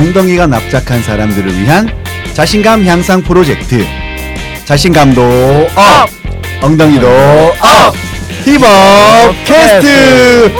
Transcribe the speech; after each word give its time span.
엉덩이가 0.00 0.46
납작한 0.46 1.02
사람들을 1.02 1.58
위한 1.58 1.88
자신감 2.34 2.84
향상 2.84 3.22
프로젝트. 3.22 3.82
자신감도 4.66 5.22
up! 5.22 6.08
엉덩이도 6.62 7.06
up! 7.08 7.94
힙업 8.44 9.34
캐스트! 9.46 10.52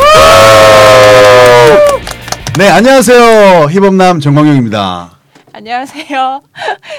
네 2.57 2.71
안녕하세요. 2.71 3.67
힙업남 3.69 4.21
정광용입니다. 4.21 5.11
안녕하세요. 5.53 6.41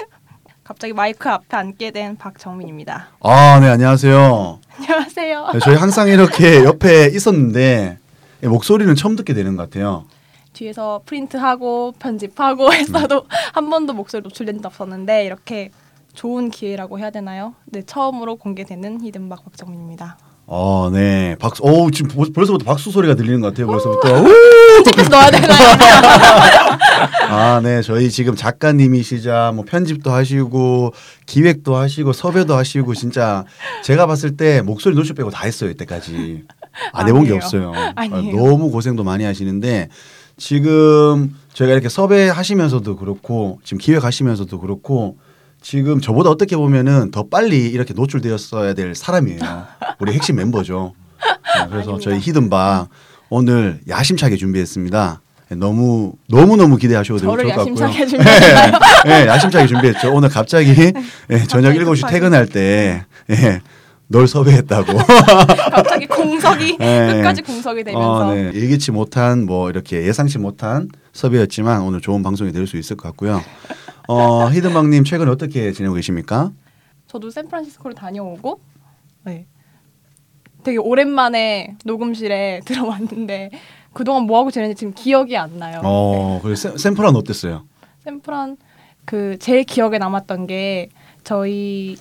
갑자기 0.63 0.93
마이크 0.93 1.27
앞에 1.29 1.57
앉게 1.57 1.89
된 1.89 2.17
박정민입니다. 2.17 3.07
아 3.23 3.57
네 3.59 3.67
안녕하세요. 3.69 4.59
안녕하세요. 4.77 5.49
네, 5.53 5.59
저희 5.63 5.75
항상 5.75 6.07
이렇게 6.07 6.63
옆에 6.63 7.07
있었는데 7.07 7.97
목소리는 8.43 8.93
처음 8.93 9.15
듣게 9.15 9.33
되는 9.33 9.55
것 9.55 9.67
같아요 9.71 10.05
뒤에서 10.61 11.01
프린트하고 11.05 11.93
편집하고 11.99 12.73
했어도 12.73 13.25
한 13.53 13.69
번도 13.69 13.93
목소리 13.93 14.21
노출된 14.23 14.61
적 14.61 14.67
없었는데 14.67 15.25
이렇게 15.25 15.69
좋은 16.13 16.49
기회라고 16.49 16.97
해야 16.97 17.11
되나요? 17.11 17.53
네, 17.65 17.83
처음으로 17.85 18.37
공개되는 18.37 19.01
히든박 19.03 19.43
박정민입니다. 19.45 20.17
어, 20.49 20.89
네. 20.91 21.35
박수. 21.39 21.61
오, 21.63 21.91
지금 21.91 22.09
벌- 22.09 22.31
벌써부터 22.33 22.63
박수 22.65 22.89
소리가 22.89 23.15
들리는 23.15 23.41
것 23.41 23.47
같아요. 23.49 23.67
벌써부터. 23.67 24.21
우! 24.21 24.27
편집해서 24.77 25.09
넣어야 25.09 25.29
되나요? 25.29 25.77
아, 27.29 27.59
네. 27.61 27.81
저희 27.81 28.09
지금 28.09 28.33
작가님이시자 28.35 29.51
뭐 29.53 29.65
편집도 29.67 30.09
하시고 30.09 30.93
기획도 31.25 31.75
하시고 31.75 32.13
섭외도 32.13 32.55
하시고 32.55 32.93
진짜 32.95 33.43
제가 33.83 34.05
봤을 34.07 34.37
때 34.37 34.61
목소리 34.61 34.95
노출 34.95 35.15
빼고 35.15 35.29
다 35.29 35.43
했어요, 35.45 35.69
이때까지. 35.69 36.45
안 36.93 37.07
해본 37.07 37.23
게 37.25 37.29
아니에요. 37.31 37.35
없어요. 37.35 37.73
아, 37.75 37.93
아니에요. 37.95 38.35
너무 38.35 38.71
고생도 38.71 39.03
많이 39.03 39.23
하시는데 39.25 39.89
지금 40.37 41.35
저희가 41.53 41.73
이렇게 41.73 41.89
섭외하시면서도 41.89 42.95
그렇고 42.97 43.59
지금 43.63 43.79
기획하시면서도 43.79 44.59
그렇고 44.59 45.17
지금 45.61 45.99
저보다 45.99 46.29
어떻게 46.29 46.55
보면은 46.55 47.09
더 47.11 47.27
빨리 47.27 47.67
이렇게 47.67 47.93
노출되었어야 47.93 48.73
될 48.73 48.93
사람이에요. 48.95 49.39
우리 49.99 50.13
핵심 50.13 50.35
멤버죠. 50.35 50.93
네, 51.19 51.67
그래서 51.69 51.91
아닙니다. 51.91 51.97
저희 52.03 52.19
히든바 52.19 52.87
오늘 53.29 53.79
야심차게 53.89 54.37
준비했습니다. 54.37 55.21
네, 55.49 55.55
너무 55.55 56.13
너무 56.29 56.55
너무 56.57 56.77
기대하셔도 56.77 57.19
좋을 57.19 57.37
것 57.37 57.55
같고요. 57.55 57.59
야심차게 57.61 58.05
준비했나요? 58.05 58.71
네, 59.05 59.27
야심차게 59.27 59.67
준비했죠. 59.67 60.13
오늘 60.13 60.29
갑자기 60.29 60.69
예, 61.31 61.43
저녁 61.49 61.69
갑자기 61.69 61.79
7시 61.79 61.95
급하게. 61.95 62.13
퇴근할 62.13 62.45
때 62.45 63.05
예, 63.31 63.61
널 64.09 64.27
섭외했다고. 64.27 64.93
갑자기 65.71 66.05
공석이 66.07 66.77
네. 66.77 67.13
끝까지 67.13 67.41
공석이 67.41 67.83
되면서 67.83 68.27
어, 68.27 68.33
네. 68.33 68.51
예기치 68.53 68.91
못한 68.91 69.45
뭐 69.45 69.69
이렇게 69.69 70.03
예상치 70.05 70.37
못한 70.39 70.87
섭외였지만 71.13 71.81
오늘 71.81 71.99
좋은 72.01 72.23
방송이 72.23 72.51
될 72.51 72.67
수 72.67 72.77
있을 72.77 72.95
것 72.95 73.09
같고요. 73.09 73.41
어, 74.07 74.49
히든방님 74.49 75.03
최근 75.03 75.27
어떻게 75.29 75.71
지내고 75.73 75.95
계십니까? 75.95 76.51
저도 77.07 77.29
샌프란시스코를 77.29 77.95
다녀오고 77.95 78.59
네. 79.25 79.45
되게 80.63 80.77
오랜만에 80.77 81.75
녹음실에 81.85 82.61
들어왔는데 82.65 83.51
그동안 83.93 84.23
뭐 84.23 84.39
하고 84.39 84.51
지냈는지 84.51 84.79
지금 84.79 84.93
기억이 84.93 85.35
안 85.35 85.57
나요. 85.57 85.81
어, 85.83 86.39
그래 86.43 86.55
샌- 86.55 86.77
샌프란은 86.77 87.15
어땠어요? 87.15 87.65
샌프란 88.05 88.57
그 89.05 89.37
제일 89.39 89.63
기억에 89.63 89.97
남았던 89.97 90.47
게 90.47 90.89
저희 91.23 91.97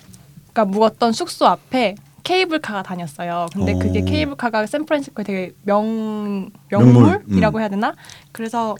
가 0.56 0.64
묵었던 0.64 1.12
숙소 1.12 1.46
앞에 1.46 1.96
케이블카가 2.24 2.82
다녔어요. 2.82 3.46
근데 3.52 3.74
오. 3.74 3.78
그게 3.78 4.00
케이블카가 4.00 4.64
샌프란시스코의 4.64 5.24
되게 5.26 5.52
명 5.64 6.50
명물, 6.70 7.20
명물이라고 7.26 7.58
음. 7.58 7.60
해야 7.60 7.68
되나? 7.68 7.94
그래서 8.32 8.74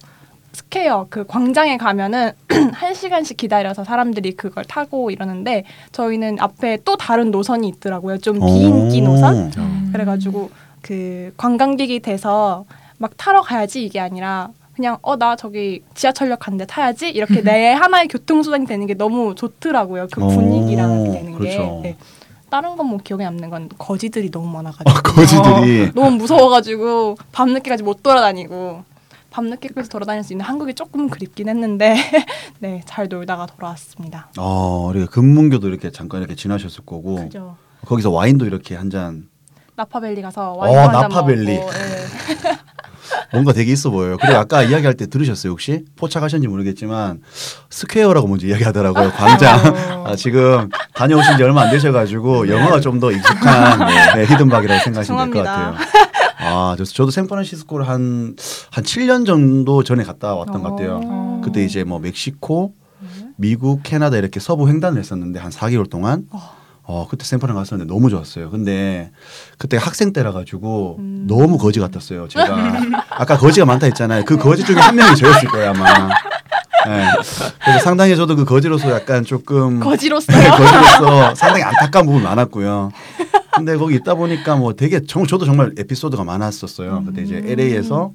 스퀘어 0.53 1.09
그 1.11 1.27
광장에 1.27 1.77
가면은 1.77 2.33
한 2.73 2.95
시간씩 2.95 3.37
기다려서 3.37 3.85
사람들이 3.85 4.33
그걸 4.37 4.65
타고 4.65 5.11
이러는데 5.11 5.65
저희는 5.93 6.39
앞에 6.41 6.79
또 6.83 6.97
다른 6.97 7.31
노선이 7.31 7.69
있더라고요. 7.69 8.19
좀 8.19 8.41
비인기 8.41 9.03
오. 9.03 9.05
노선. 9.05 9.53
음. 9.59 9.91
그래가지고 9.93 10.51
그 10.81 11.35
관광객이 11.37 12.01
돼서 12.01 12.65
막 12.97 13.19
타러 13.19 13.43
가야지 13.43 13.85
이게 13.85 14.01
아니라 14.01 14.49
그냥 14.77 14.99
어 15.03 15.17
나 15.17 15.35
저기 15.37 15.83
지하철역 15.95 16.39
간데 16.39 16.67
타야지 16.67 17.09
이렇게 17.09 17.41
내 17.43 17.73
하나의 17.73 18.09
교통수단이 18.09 18.67
되는 18.67 18.87
게 18.87 18.93
너무 18.95 19.35
좋더라고요 19.35 20.07
그 20.13 20.23
오, 20.23 20.29
분위기랑 20.29 21.11
되는 21.13 21.33
그렇죠. 21.33 21.81
게 21.83 21.89
네. 21.91 21.97
다른 22.51 22.77
건 22.77 22.87
뭐 22.87 22.99
기억에 23.03 23.25
남는 23.25 23.49
건 23.51 23.69
거지들이 23.79 24.31
너무 24.31 24.49
많아가지고 24.49 24.91
아, 24.91 25.01
거지들이 25.03 25.93
너무 25.95 26.11
무서워가지고 26.19 27.17
밤늦게까지 27.33 27.83
못 27.83 28.03
돌아다니고 28.03 28.85
밤늦게까지 29.31 29.89
돌아다닐 29.89 30.23
수 30.23 30.33
있는 30.35 30.45
한국이 30.45 30.75
조금 30.75 31.09
그립긴 31.09 31.49
했는데 31.49 31.97
네잘 32.61 33.09
놀다가 33.09 33.47
돌아왔습니다. 33.47 34.29
어, 34.39 34.87
우리가 34.91 35.07
금문교도 35.07 35.69
이렇게 35.69 35.91
잠깐 35.91 36.21
이렇게 36.21 36.35
지나셨을 36.37 36.85
거고 36.87 37.17
그죠. 37.17 37.57
거기서 37.87 38.11
와인도 38.11 38.45
이렇게 38.47 38.77
한 38.77 38.91
잔 38.91 39.29
나파밸리 39.75 40.23
가서 40.23 40.53
어, 40.53 40.59
와인 40.59 40.79
한잔 40.79 41.01
나파밸리. 41.09 41.55
먹고 41.59 41.71
네. 41.71 41.79
뭔가 43.33 43.53
되게 43.53 43.73
있어 43.73 43.91
보여요. 43.91 44.17
그리고 44.21 44.37
아까 44.39 44.63
이야기할 44.63 44.95
때 44.95 45.07
들으셨어요 45.07 45.51
혹시? 45.53 45.85
포착하셨는지 45.97 46.49
모르겠지만 46.49 47.21
square라고 47.71 48.29
먼저 48.29 48.47
이야기하더라고요. 48.47 49.11
광장. 49.13 50.05
아, 50.07 50.15
지금 50.17 50.69
다녀오신 50.95 51.37
지 51.37 51.43
얼마 51.43 51.63
안 51.63 51.71
되셔가지고 51.71 52.49
영어가 52.49 52.81
좀 52.81 52.97
더 53.01 53.11
익숙한 53.13 53.79
네, 54.17 54.25
히든박이라고 54.27 54.83
생각하시면 54.85 55.31
될 55.31 55.43
것. 55.43 55.49
같아요. 55.49 55.75
아, 56.39 56.75
저- 56.79 56.85
저도 56.85 57.11
샌프란시스코를 57.11 57.87
한, 57.89 58.37
한 58.71 58.85
7년 58.85 59.27
정도 59.27 59.83
전에 59.83 60.03
갔다 60.05 60.35
왔던 60.35 60.63
것 60.63 60.71
같아요. 60.71 61.01
어. 61.05 61.41
그때 61.45 61.63
이제 61.65 61.85
뭐 61.85 61.99
멕시코, 61.99 62.73
미국, 63.37 63.83
캐나다 63.83 64.17
이렇게 64.17 64.41
서부 64.41 64.69
횡단을 64.69 64.99
했었는데 64.99 65.41
한 65.41 65.51
4개월 65.51 65.91
동안 65.91 66.25
어, 66.31 66.41
그때 67.09 67.25
샌프란 67.25 67.57
갔었는데 67.57 67.93
너무 67.93 68.11
좋았어요. 68.11 68.51
근데 68.51 69.11
그때 69.59 69.77
학생 69.77 70.13
때라 70.13 70.33
가지고 70.33 70.97
음. 70.99 71.25
너무 71.29 71.59
거지 71.59 71.81
같았어요. 71.81 72.29
제가 72.29 72.81
아까 73.11 73.37
거지가 73.37 73.67
많다 73.67 73.87
했잖아요. 73.87 74.25
그 74.25 74.37
거지 74.37 74.65
중에 74.65 74.77
한 74.77 74.95
명이 74.95 75.17
저였을 75.17 75.49
거예요 75.49 75.71
아마. 75.71 76.09
네. 76.87 77.05
그래서 77.65 77.81
상당히 77.83 78.17
저도 78.17 78.37
그 78.37 78.45
거지로서 78.45 78.91
약간 78.93 79.25
조금 79.25 79.81
거지로서요. 79.81 80.39
네, 80.39 80.49
거지로서 80.49 81.35
상당히 81.35 81.65
안타까운 81.65 82.07
부분이 82.07 82.23
많았고요. 82.23 82.91
근데 83.57 83.77
거기 83.77 83.95
있다 83.97 84.15
보니까 84.15 84.55
뭐 84.57 84.75
되게 84.75 85.01
정, 85.05 85.27
저도 85.27 85.45
정말 85.47 85.73
에피소드가 85.77 86.23
많았었어요. 86.25 87.05
그때 87.07 87.23
이제 87.23 87.43
LA에서 87.45 88.13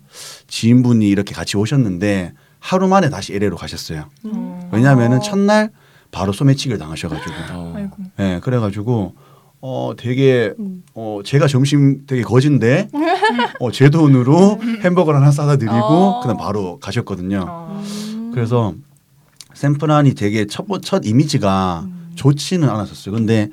지인분이 0.48 1.10
이렇게 1.10 1.34
같이 1.34 1.58
오셨는데 1.58 2.34
하루 2.60 2.88
만에 2.88 3.10
다시 3.10 3.34
LA로 3.34 3.58
가셨어요. 3.58 4.06
음. 4.26 4.70
왜냐하면은 4.72 5.20
첫날 5.20 5.72
바로 6.12 6.32
소매치기를 6.34 6.78
당하셔가지고. 6.78 7.74
아이고. 7.76 7.98
예, 8.20 8.40
그래가지고 8.44 9.16
어 9.62 9.94
되게 9.98 10.54
음. 10.60 10.84
어 10.96 11.20
제가 11.24 11.48
점심 11.48 12.06
되게 12.08 12.22
거진데 12.24 12.90
어 13.60 13.72
제 13.72 13.90
돈으로 13.90 14.60
햄버거를 14.84 15.20
하나 15.22 15.32
싸다 15.32 15.58
드리고 15.58 15.76
어. 15.76 16.20
그다음 16.22 16.38
바로 16.38 16.80
가셨거든요. 16.80 17.70
음. 17.72 18.32
그래서 18.34 18.74
샌프란이 19.54 20.16
되게 20.16 20.46
첫, 20.48 20.68
번- 20.68 20.82
첫 20.82 21.06
이미지가 21.06 21.84
음. 21.86 22.12
좋지는 22.16 22.70
않았었어요. 22.70 23.14
근데 23.16 23.50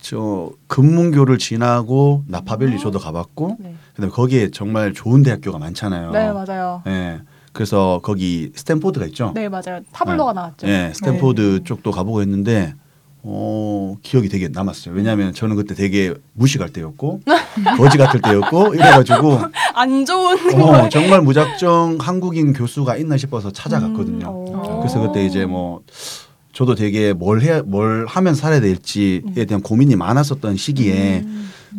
저 0.00 0.50
금문교를 0.66 1.38
지나고 1.38 2.24
나파밸리 2.26 2.78
저도 2.80 2.98
가봤고 2.98 3.56
네. 3.60 3.74
그다음에 3.94 4.10
거기에 4.12 4.50
정말 4.50 4.92
좋은 4.92 5.22
대학교가 5.22 5.58
많잖아요. 5.58 6.10
네 6.10 6.32
맞아요. 6.32 6.82
예. 6.88 7.20
그래서 7.52 8.00
거기 8.02 8.50
스탠포드가 8.54 9.06
있죠. 9.06 9.32
네 9.34 9.48
맞아요. 9.48 9.80
타블로가 9.92 10.32
나왔죠. 10.32 10.66
예, 10.68 10.92
스탠포드 10.94 11.40
네. 11.40 11.64
쪽도 11.64 11.90
가보고 11.90 12.22
했는데 12.22 12.74
어, 13.24 13.94
기억이 14.02 14.28
되게 14.28 14.48
남았어요. 14.48 14.94
왜냐하면 14.94 15.32
저는 15.32 15.56
그때 15.56 15.74
되게 15.74 16.14
무식할 16.32 16.70
때였고 16.70 17.20
거지 17.76 17.98
같을 17.98 18.20
때였고 18.20 18.74
이래가지고 18.74 19.38
안 19.74 20.04
좋은 20.04 20.60
어, 20.60 20.88
정말 20.88 21.22
무작정 21.22 21.98
한국인 22.00 22.52
교수가 22.52 22.96
있나 22.96 23.16
싶어서 23.16 23.52
찾아갔거든요. 23.52 24.26
음, 24.26 24.54
어. 24.54 24.80
그래서 24.80 25.00
그때 25.00 25.24
이제 25.24 25.46
뭐 25.46 25.82
저도 26.52 26.74
되게 26.74 27.12
뭘 27.12 27.42
해, 27.42 27.62
뭘 27.62 28.06
하면 28.06 28.34
살아야 28.34 28.60
될지에 28.60 29.20
대한 29.46 29.62
고민이 29.62 29.96
많았었던 29.96 30.56
시기에 30.56 31.24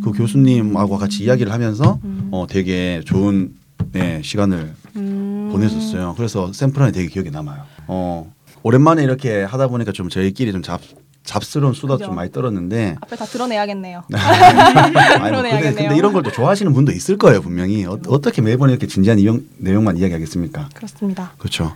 그 0.04 0.12
교수님하고 0.12 0.98
같이 0.98 1.24
이야기를 1.24 1.52
하면서 1.52 2.00
어, 2.32 2.48
되게 2.50 3.02
좋은 3.06 3.54
네, 3.92 4.22
시간을 4.24 4.74
음. 4.96 5.33
보냈었어요. 5.54 6.14
그래서 6.18 6.52
샘플란이 6.52 6.92
되게 6.92 7.08
기억에 7.08 7.30
남아요. 7.30 7.64
어, 7.88 8.34
오랜만에 8.64 9.04
이렇게 9.04 9.44
하다 9.44 9.68
보니까 9.68 9.92
좀 9.92 10.10
저희끼리 10.10 10.52
좀 10.52 10.62
잡, 10.62 10.82
잡스러운 11.24 11.74
수다 11.74 11.94
그죠. 11.96 12.06
좀 12.08 12.16
많이 12.16 12.32
떨었는데 12.32 12.96
앞에 13.02 13.16
다 13.16 13.26
드러내야겠네요. 13.26 14.04
아니, 14.14 14.92
뭐 14.92 14.94
근데, 14.94 15.30
드러내야겠네요. 15.30 15.74
근데 15.76 15.96
이런 15.98 16.12
걸 16.14 16.24
또 16.24 16.32
좋아하시는 16.32 16.72
분도 16.74 16.92
있을 16.92 17.18
거예요 17.18 17.42
분명히 17.42 17.86
어, 17.86 17.98
어떻게 18.08 18.42
매번 18.42 18.70
이렇게 18.70 18.88
진지한 18.88 19.20
이용, 19.20 19.42
내용만 19.58 19.98
이야기하겠습니까? 19.98 20.70
그렇습니다. 20.74 21.32
그렇죠. 21.38 21.74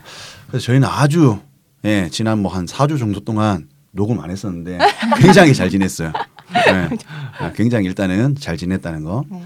그래서 0.47 0.65
저희는 0.65 0.87
아주 0.89 1.39
예, 1.85 2.09
지난 2.11 2.39
뭐 2.39 2.51
한 2.51 2.65
4주 2.65 2.97
정도 2.99 3.19
동안 3.19 3.67
녹음 3.91 4.19
안 4.19 4.29
했었는데 4.31 4.77
굉장히 5.19 5.53
잘 5.53 5.69
지냈어요. 5.69 6.11
예, 6.69 6.89
아, 7.39 7.51
굉장히 7.53 7.85
일단은 7.87 8.35
잘 8.39 8.57
지냈다는 8.57 9.03
거. 9.03 9.23
네. 9.29 9.41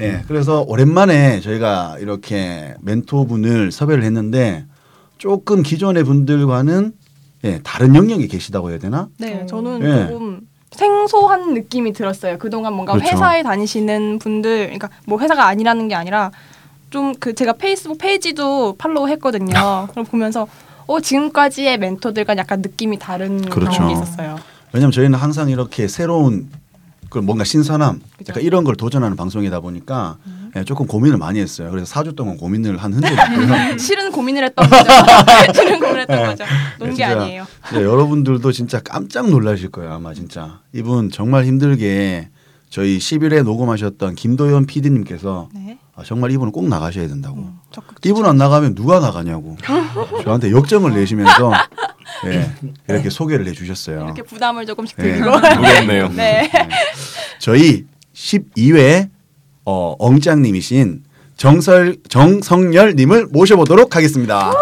예, 0.00 0.22
그래서 0.28 0.62
오랜만에 0.66 1.40
저희가 1.40 1.96
이렇게 2.00 2.74
멘토분을 2.80 3.72
섭외를 3.72 4.04
했는데 4.04 4.64
조금 5.18 5.62
기존의 5.62 6.04
분들과는 6.04 6.92
예, 7.44 7.60
다른 7.62 7.94
영역에 7.94 8.26
계시다고 8.26 8.70
해야 8.70 8.78
되나? 8.78 9.08
네, 9.18 9.42
어. 9.42 9.46
저는 9.46 9.82
예. 9.82 10.08
조금 10.08 10.40
생소한 10.72 11.54
느낌이 11.54 11.92
들었어요. 11.92 12.38
그동안 12.38 12.74
뭔가 12.74 12.92
그렇죠. 12.92 13.12
회사에 13.12 13.42
다니시는 13.42 14.18
분들, 14.18 14.64
그러니까 14.64 14.90
뭐 15.06 15.18
회사가 15.20 15.46
아니라는 15.46 15.88
게 15.88 15.94
아니라 15.94 16.30
좀 16.90 17.14
그 17.18 17.34
제가 17.34 17.54
페이스북 17.54 17.98
페이지도 17.98 18.74
팔로우 18.76 19.08
했거든요. 19.08 19.86
그럼 19.90 20.04
보면서 20.06 20.46
어 20.86 21.00
지금까지의 21.00 21.78
멘토들과 21.78 22.36
약간 22.36 22.60
느낌이 22.62 22.98
다른 22.98 23.42
그렇죠. 23.42 23.70
그런 23.82 23.88
게 23.88 23.94
있었어요. 23.94 24.36
왜냐면 24.72 24.92
저희는 24.92 25.18
항상 25.18 25.48
이렇게 25.48 25.88
새로운 25.88 26.48
그 27.16 27.20
뭔가 27.22 27.44
신선함, 27.44 28.02
그죠. 28.18 28.28
약간 28.30 28.42
이런 28.42 28.62
걸 28.62 28.76
도전하는 28.76 29.16
방송이다 29.16 29.60
보니까 29.60 30.18
예, 30.54 30.64
조금 30.64 30.86
고민을 30.86 31.16
많이 31.16 31.40
했어요. 31.40 31.70
그래서 31.70 31.90
4주 31.94 32.14
동안 32.14 32.36
고민을 32.36 32.76
한 32.76 32.92
흔적이 32.92 33.14
있고요. 33.40 33.78
실은 33.78 34.12
고민을 34.12 34.44
했던 34.44 34.68
거죠. 34.68 34.84
실은 35.54 35.80
고민을 35.80 36.00
했던 36.02 36.26
거죠. 36.26 36.44
논게 36.78 36.90
네, 36.90 36.94
진짜. 37.08 37.20
아니에요. 37.22 37.46
네, 37.72 37.82
여러분들도 37.82 38.52
진짜 38.52 38.80
깜짝 38.80 39.30
놀라실 39.30 39.70
거예요 39.70 39.94
아마 39.94 40.12
진짜 40.12 40.60
이분 40.74 41.10
정말 41.10 41.46
힘들게 41.46 42.28
저희 42.68 42.98
10일에 42.98 43.42
녹음하셨던 43.44 44.14
김도현 44.14 44.66
PD님께서 44.66 45.48
네. 45.54 45.78
아, 45.98 46.02
정말 46.04 46.30
이분은 46.30 46.52
꼭 46.52 46.68
나가셔야 46.68 47.08
된다고 47.08 47.38
음, 47.38 47.58
이분 48.04 48.26
안 48.26 48.36
나가면 48.36 48.74
누가 48.74 49.00
나가냐고 49.00 49.56
저한테 50.24 50.50
역정을 50.52 50.92
내시면서 50.94 51.52
네, 52.24 52.50
이렇게 52.88 53.08
소개를 53.08 53.46
해주셨어요 53.48 54.04
이렇게 54.04 54.22
부담을 54.22 54.66
조금씩 54.66 54.96
네. 55.00 55.12
드리고 55.14 55.30
무겁네요. 55.30 56.08
네. 56.10 56.50
저희 57.38 57.86
12회 58.14 59.08
어, 59.64 59.94
엉짱님이신 59.98 61.02
정설 61.36 61.96
정성열님을 62.08 63.26
모셔보도록 63.32 63.96
하겠습니다 63.96 64.52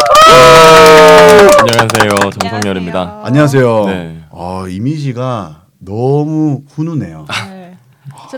안녕하세요. 1.60 2.30
정성열입니다. 2.40 3.20
안녕하세요 3.24 3.86
네. 3.86 4.20
어, 4.30 4.66
이미지가 4.68 5.64
너무 5.78 6.62
훈훈해요 6.70 7.26
네. 7.28 7.53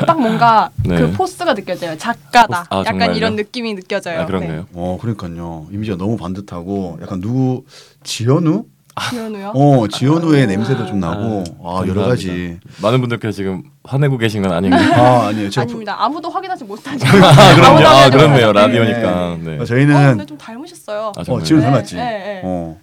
딱 0.05 0.21
뭔가 0.21 0.71
네. 0.85 0.97
그 1.01 1.13
포스가 1.13 1.55
느껴져요. 1.55 1.97
작가다. 1.97 2.47
포스- 2.65 2.69
아, 2.71 2.79
약간 2.81 2.99
정말요? 2.99 3.15
이런 3.17 3.37
느낌이 3.37 3.75
느껴져요. 3.75 4.21
아 4.21 4.27
그런가요? 4.27 4.67
어, 4.75 4.99
그러니까요. 5.01 5.67
이미지가 5.73 5.97
너무 5.97 6.17
반듯하고 6.17 6.99
약간 7.03 7.21
누구 7.21 7.65
지현우? 8.03 8.65
네. 8.99 9.11
지현우요? 9.11 9.53
어, 9.55 9.89
지현우의 9.89 10.45
아. 10.45 10.47
냄새도 10.47 10.87
좀 10.87 11.01
나고 11.01 11.45
아, 11.63 11.83
여러 11.87 12.03
감사합니다. 12.03 12.09
가지. 12.09 12.59
많은 12.83 13.01
분들께서 13.01 13.33
지금 13.37 13.63
화내고 13.85 14.17
계신 14.17 14.41
건 14.43 14.53
아닌가요? 14.53 14.93
아, 14.95 15.27
아니에요. 15.29 15.51
제가 15.51 15.63
아닙니다. 15.65 15.97
아무도 15.99 16.31
확인하지 16.31 16.65
못하죠. 16.65 17.07
아 17.07 17.55
그럼요. 17.55 17.79
아 17.87 17.91
확인하지 18.05 18.11
그렇네요. 18.17 18.53
라디오니까. 18.55 19.37
네. 19.43 19.59
어, 19.59 19.63
어, 19.63 19.65
저희는 19.67 19.95
근데 19.95 20.25
좀 20.27 20.39
닮으셨어요. 20.39 21.13
아 21.15 21.21
어, 21.21 21.25
정말. 21.25 21.45
지금 21.45 21.61
네, 21.61 21.67
닮았지. 21.67 21.95
네, 21.97 22.03
네. 22.03 22.41
어. 22.45 22.79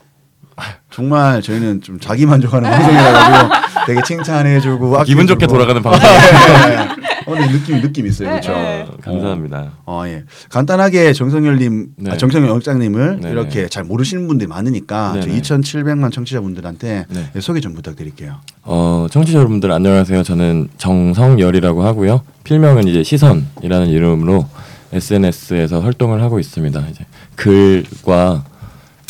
정말 0.94 1.42
저희는 1.42 1.82
좀 1.82 2.00
자기 2.00 2.26
만족하는 2.26 2.70
방송이라 2.70 3.12
가지고 3.14 3.56
되게 3.88 4.02
칭찬해주고 4.04 5.04
기분 5.04 5.26
좋게. 5.26 5.48
돌아가는 5.48 5.82
방송. 5.82 6.00
네. 6.02 6.78
어, 7.26 7.32
근데 7.32 7.52
느낌 7.52 7.82
느낌 7.82 8.06
있어요, 8.06 8.28
네, 8.30 8.34
그렇죠? 8.42 8.52
네. 8.52 8.86
어, 8.88 8.98
감사합니다. 9.02 9.72
어, 9.86 10.04
예. 10.06 10.24
간단하게 10.50 11.14
정성열님, 11.14 11.88
네. 11.98 12.12
아, 12.12 12.18
정성열 12.18 12.50
영장님을 12.50 13.22
네, 13.22 13.32
이렇게 13.32 13.64
네. 13.64 13.70
잘 13.70 13.84
모르시는 13.86 14.28
분들이 14.28 14.48
많으니까 14.48 15.14
네, 15.16 15.22
저 15.22 15.28
네. 15.30 15.42
2,700만 15.42 16.12
청취자분들한테 16.12 17.06
네. 17.10 17.30
예, 17.36 17.40
소개 17.40 17.60
좀 17.60 17.74
부탁드릴게요. 17.74 18.36
어, 18.64 19.08
청취자 19.10 19.40
여러분들 19.40 19.72
안녕하세요. 19.72 20.22
저는 20.22 20.70
정성열이라고 20.78 21.84
하고요. 21.84 22.22
필명은 22.44 22.88
이제 22.88 23.04
시선이라는 23.04 23.88
이름으로 23.88 24.48
SNS에서 24.92 25.80
활동을 25.80 26.22
하고 26.22 26.40
있습니다. 26.40 26.86
이제 26.92 27.06
글과 27.36 28.44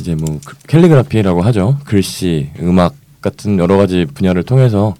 이제 0.03 0.15
뭐 0.15 0.37
그- 0.45 0.57
캘리그라피라고 0.67 1.41
하죠. 1.43 1.77
글씨, 1.85 2.49
음악 2.59 2.93
같은 3.21 3.57
여러 3.57 3.77
가지 3.77 4.05
분야를 4.05 4.43
통해서 4.43 4.95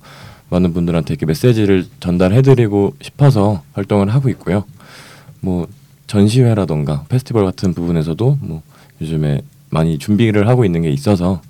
많은 0.50 0.74
분들한테 0.74 1.14
이렇게 1.14 1.26
메시지를 1.26 1.86
전달해드리고 2.00 2.96
싶어서 3.02 3.64
활동을 3.74 4.14
하고 4.14 4.30
있고요. 4.30 4.64
뭐 5.42 5.68
전시회라던가 6.08 7.04
페스티벌 7.10 7.44
같은 7.44 7.74
부분에서도 7.74 8.38
뭐 8.40 8.62
요즘에 9.02 9.42
많이 9.70 9.98
준비를 10.00 10.48
하고 10.48 10.64
있는 10.64 10.84
게 10.84 10.90
있어서 10.90 11.42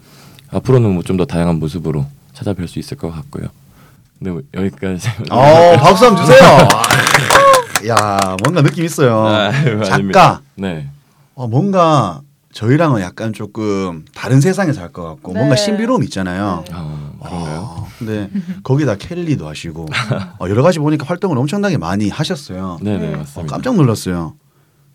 앞으로는 0.50 0.90
뭐 0.92 1.04
좀 1.04 1.16
더 1.18 1.26
다양한 1.26 1.60
모습으로 1.60 2.08
찾아뵐 2.34 2.68
수 2.68 2.80
있을 2.80 2.98
것 2.98 3.12
같고요. 3.12 3.46
네, 4.18 4.32
뭐 4.32 4.42
여기까지. 4.56 5.10
어, 5.30 5.78
박수 5.78 6.06
한번 6.08 6.26
주세요. 6.26 6.40
아, 6.42 7.88
야, 7.88 8.18
뭔가 8.44 8.64
느낌 8.64 8.84
있어요. 8.86 9.28
아유, 9.28 9.84
작가. 9.84 10.42
네. 10.56 10.88
어, 11.36 11.48
뭔가 11.48 12.22
저희랑은 12.54 13.02
약간 13.02 13.34
조금 13.34 14.06
다른 14.14 14.40
세상에 14.40 14.72
살 14.74 14.92
것 14.94 15.04
같고 15.04 15.34
네. 15.34 15.40
뭔가 15.40 15.56
신비로움 15.56 16.04
있잖아요. 16.04 16.64
네. 16.68 16.74
아, 16.76 17.12
그런가요? 17.24 17.60
아, 17.78 17.86
근데 17.98 18.30
거기다 18.64 18.96
켈리도 18.96 19.48
하시고 19.48 19.88
어, 20.40 20.50
여러 20.50 20.62
가지 20.62 20.78
보니까 20.80 21.06
활동을 21.08 21.38
엄청나게 21.38 21.78
많이 21.78 22.10
하셨어요. 22.10 22.78
네, 22.82 22.98
네, 22.98 23.08
네. 23.08 23.14
어, 23.16 23.18
맞습니다. 23.18 23.52
깜짝 23.56 23.76
놀랐어요. 23.76 24.36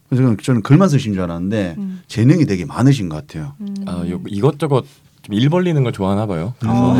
그래서 0.09 0.25
저는- 0.25 0.43
저는 0.43 0.63
글만 0.63 0.89
쓰신 0.89 1.13
줄 1.15 1.23
알았는데 1.23 1.75
음. 1.79 2.01
재능이 2.07 2.47
되게 2.47 2.65
많으신 2.65 3.09
것 3.09 3.17
같아요. 3.27 3.55
음. 3.61 3.75
아, 3.87 4.05
요, 4.09 4.21
이것저것 4.29 4.85
좀일 5.23 5.51
벌리는 5.51 5.83
걸 5.83 5.93
좋아하나 5.93 6.27
봐요. 6.27 6.55
그래서 6.61 6.75
어. 6.93 6.95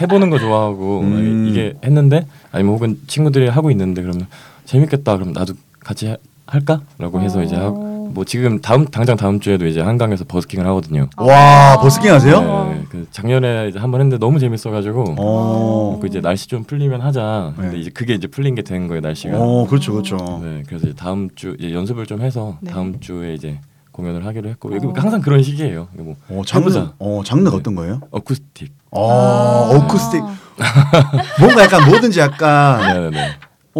해보는 0.00 0.30
거 0.30 0.38
좋아하고 0.38 1.00
음. 1.02 1.46
이게 1.48 1.74
했는데 1.84 2.26
아니면 2.52 2.74
혹은 2.74 3.00
친구들이 3.08 3.48
하고 3.48 3.70
있는데 3.72 4.02
그러면 4.02 4.26
재밌겠다. 4.64 5.16
그럼 5.16 5.32
나도 5.32 5.54
같이 5.80 6.06
하- 6.06 6.16
할까?라고 6.46 7.20
해서 7.20 7.42
이제 7.42 7.56
하고 7.56 7.82
어. 7.84 7.87
뭐 8.10 8.24
지금 8.24 8.60
다음 8.60 8.86
당장 8.86 9.16
다음 9.16 9.40
주에도 9.40 9.66
이제 9.66 9.80
한강에서 9.80 10.24
버스킹을 10.24 10.66
하거든요. 10.66 11.08
와, 11.16 11.72
아. 11.74 11.78
버스킹 11.80 12.12
하세요? 12.12 12.40
네, 12.40 12.84
그 12.90 13.06
작년에 13.10 13.68
이제 13.68 13.78
한 13.78 13.90
번 13.90 14.00
했는데 14.00 14.18
너무 14.18 14.38
재밌어가지고 14.38 15.14
어. 15.18 15.98
그 16.00 16.06
이제 16.06 16.20
날씨 16.20 16.46
좀 16.48 16.64
풀리면 16.64 17.00
하자. 17.00 17.52
근데 17.56 17.72
네. 17.72 17.78
이제 17.78 17.90
그게 17.90 18.14
이제 18.14 18.26
풀린 18.26 18.54
게 18.54 18.62
된 18.62 18.86
거예요 18.88 19.00
날씨가. 19.00 19.36
어, 19.38 19.66
그렇죠, 19.66 19.92
그렇죠. 19.92 20.16
네, 20.42 20.62
그래서 20.66 20.88
이제 20.88 20.94
다음 20.96 21.28
주 21.34 21.56
이제 21.58 21.72
연습을 21.72 22.06
좀 22.06 22.20
해서 22.20 22.58
네. 22.60 22.70
다음 22.70 23.00
주에 23.00 23.34
이제 23.34 23.60
공연을 23.92 24.26
하기로 24.26 24.48
했고 24.50 24.74
여기 24.74 24.86
어. 24.86 24.92
항상 24.94 25.20
그런 25.20 25.42
시기예요. 25.42 25.88
이거 25.94 26.02
뭐 26.04 26.16
어, 26.28 26.42
장르, 26.44 26.66
해보자. 26.66 26.92
어, 26.98 27.22
장르가 27.24 27.50
네. 27.50 27.56
어떤 27.56 27.74
거예요? 27.74 28.00
어쿠스틱. 28.10 28.72
어, 28.90 29.10
아. 29.10 29.76
어쿠스틱. 29.76 30.22
뭔가 31.40 31.62
약간 31.64 31.88
뭐든지 31.88 32.20
약간 32.20 32.80
네네네. 33.10 33.28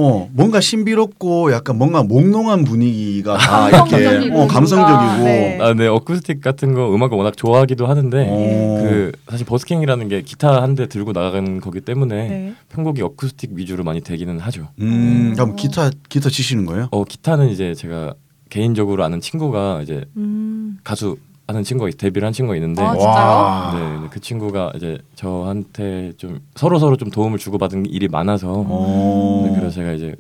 어 0.01 0.29
뭔가 0.33 0.61
신비롭고 0.61 1.51
약간 1.53 1.77
뭔가 1.77 2.03
몽롱한 2.05 2.65
분위기가 2.65 3.37
다 3.37 3.69
감성적이고 3.71 4.11
이렇게 4.11 4.29
어, 4.29 4.33
뭔가, 4.37 4.55
감성적이고 4.55 5.25
네. 5.25 5.59
아, 5.61 5.75
네 5.75 5.87
어쿠스틱 5.89 6.41
같은 6.41 6.73
거 6.75 6.95
음악을 6.95 7.17
워낙 7.19 7.37
좋아하기도 7.37 7.87
하는데 7.87 8.27
어. 8.31 8.83
그 8.83 9.13
사실 9.29 9.45
버스킹이라는 9.47 10.09
게 10.09 10.23
기타 10.23 10.63
한 10.63 10.79
대 10.79 10.87
들고 10.87 11.11
나가는 11.13 11.61
거기 11.61 11.81
때문에 11.81 12.29
네. 12.29 12.55
편곡이 12.69 13.03
어쿠스틱 13.03 13.51
위주로 13.55 13.83
많이 13.83 14.01
되기는 14.01 14.39
하죠. 14.39 14.69
음, 14.81 15.33
그럼 15.35 15.51
어. 15.51 15.55
기타 15.57 15.91
기타 16.09 16.31
치시는 16.31 16.67
거예요? 16.67 16.89
어 16.93 17.03
기타는 17.05 17.49
이제 17.49 17.75
제가 17.75 18.15
개인적으로 18.51 19.03
아는 19.03 19.21
친구가 19.21 19.81
이제 19.83 20.05
음. 20.17 20.79
가수 20.85 21.17
하는 21.49 21.65
친구가 21.65 21.89
있- 21.89 21.97
데뷔를 21.97 22.27
한 22.27 22.33
친구가 22.35 22.57
있는데 22.57 22.83
아, 22.83 22.95
진짜요? 22.97 23.71
네, 23.73 23.99
네, 24.03 24.09
그 24.11 24.21
친구가 24.21 24.73
이제 24.77 24.99
저한테 25.15 26.13
좀 26.19 26.41
서로 26.55 26.79
서로 26.79 26.97
좀 26.99 27.11
도움을 27.11 27.39
주고받은 27.39 27.87
일이 27.87 28.07
많아서 28.07 28.65
어. 28.67 29.43
네, 29.47 29.51
그래서 29.59 29.77
제가 29.77 29.93
이제 29.93 30.15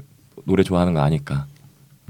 노래 0.46 0.62
좋아하는 0.62 0.94
거 0.94 1.00
아니까 1.00 1.46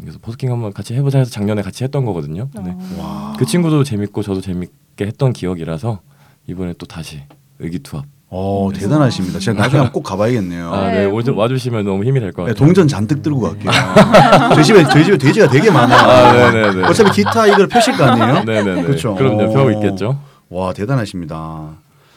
그래서 0.00 0.20
버스킹 0.22 0.52
한번 0.52 0.72
같이 0.72 0.94
해보자 0.94 1.18
해서 1.18 1.32
작년에 1.32 1.62
같이 1.62 1.82
했던 1.82 2.04
거거든요. 2.04 2.48
근데 2.54 2.70
어. 2.70 3.02
와. 3.02 3.32
그 3.36 3.44
친구도 3.44 3.82
재밌고 3.82 4.22
저도 4.22 4.40
재밌게 4.40 5.06
했던 5.06 5.32
기억이라서 5.32 6.00
이번에 6.46 6.74
또 6.78 6.86
다시 6.86 7.22
의기투합. 7.58 8.04
어 8.30 8.68
대단하십니다. 8.74 9.38
제가 9.38 9.58
나중에 9.62 9.78
한번 9.78 9.92
꼭 9.92 10.02
가봐야겠네요. 10.02 10.70
아, 10.70 10.86
네. 10.88 10.98
네, 10.98 11.04
오주, 11.06 11.34
와주시면 11.34 11.84
너무 11.86 12.04
힘이 12.04 12.20
될것 12.20 12.44
네, 12.46 12.52
같아요. 12.52 12.66
동전 12.66 12.86
잔뜩 12.86 13.22
들고 13.22 13.40
갈게요. 13.40 13.70
저희 14.54 14.64
집에 14.64 14.84
저희 14.84 15.04
집에 15.04 15.16
돼지가 15.16 15.48
되게 15.48 15.70
많아요. 15.70 15.98
아, 15.98 16.50
네네네. 16.52 16.84
어차피 16.86 17.10
기타 17.12 17.46
이걸 17.46 17.68
펴실 17.68 17.96
거 17.96 18.04
아니에요? 18.04 18.44
네네네. 18.44 18.82
그렇죠. 18.82 19.14
그럼요, 19.14 19.44
어. 19.44 19.48
펴고 19.52 19.70
있겠죠. 19.72 20.20
와 20.50 20.74
대단하십니다. 20.74 21.68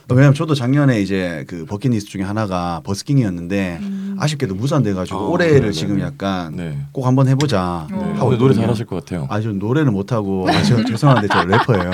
왜냐면 0.10 0.34
저도 0.34 0.54
작년에 0.56 1.00
이제 1.02 1.46
그 1.48 1.64
버킷리스트 1.66 2.12
중에 2.12 2.24
하나가 2.24 2.82
버스킹이었는데 2.84 3.78
음. 3.82 4.18
아쉽게도 4.20 4.56
무산돼가지고 4.56 5.18
아, 5.18 5.22
올해를 5.30 5.54
네네네. 5.54 5.72
지금 5.72 6.02
약간 6.02 6.54
네. 6.58 6.78
꼭 6.92 7.08
한번 7.08 7.30
해보자 7.30 7.88
네. 7.90 7.96
어. 7.96 8.14
하고 8.18 8.28
오늘 8.28 8.38
노래. 8.40 8.54
잘하실 8.54 8.86
것 8.88 8.98
같아요. 8.98 9.28
아, 9.30 9.40
저 9.40 9.50
노래는 9.54 9.94
못하고 9.94 10.50
아, 10.50 10.62
저, 10.64 10.84
죄송한데 10.84 11.30
저 11.30 11.44
래퍼예요. 11.46 11.92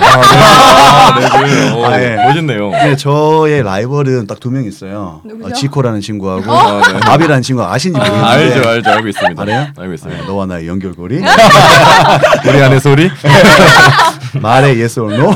네, 1.20 1.28
그래요. 1.28 1.84
아, 1.84 2.02
예. 2.02 2.16
멋있네요. 2.16 2.70
근데 2.70 2.96
저의 2.96 3.62
라이벌은 3.62 4.26
딱 4.26 4.38
두 4.40 4.50
명 4.50 4.64
있어요. 4.64 5.20
누구죠? 5.24 5.48
어, 5.48 5.52
지코라는 5.52 6.00
친구하고 6.00 6.50
아, 6.52 6.80
네. 6.92 7.00
아비라는 7.02 7.42
친구가 7.42 7.72
아신지 7.72 7.98
모르겠는데 7.98 8.26
알죠, 8.28 8.68
알죠, 8.68 8.90
알고 8.90 9.08
있습니다. 9.08 9.42
알아요? 9.42 9.60
알고 9.76 9.88
네, 9.88 9.94
있습니다. 9.94 10.24
너와 10.26 10.46
나의 10.46 10.68
연결고리 10.68 11.16
우리 12.48 12.62
안의 12.62 12.80
소리. 12.80 13.10
말의 14.40 14.78
yes 14.78 15.00
or 15.00 15.14
no 15.14 15.32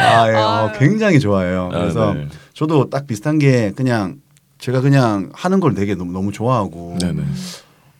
아, 0.00 0.28
예. 0.30 0.34
어, 0.36 0.72
굉장히 0.78 1.18
좋아해요. 1.20 1.70
아, 1.72 1.78
그래서 1.78 2.14
네. 2.14 2.28
저도 2.54 2.90
딱 2.90 3.06
비슷한 3.06 3.38
게 3.38 3.72
그냥 3.76 4.16
제가 4.58 4.80
그냥 4.80 5.30
하는 5.34 5.60
걸 5.60 5.74
되게 5.74 5.94
너무, 5.94 6.12
너무 6.12 6.32
좋아하고 6.32 6.96
네네. 7.00 7.22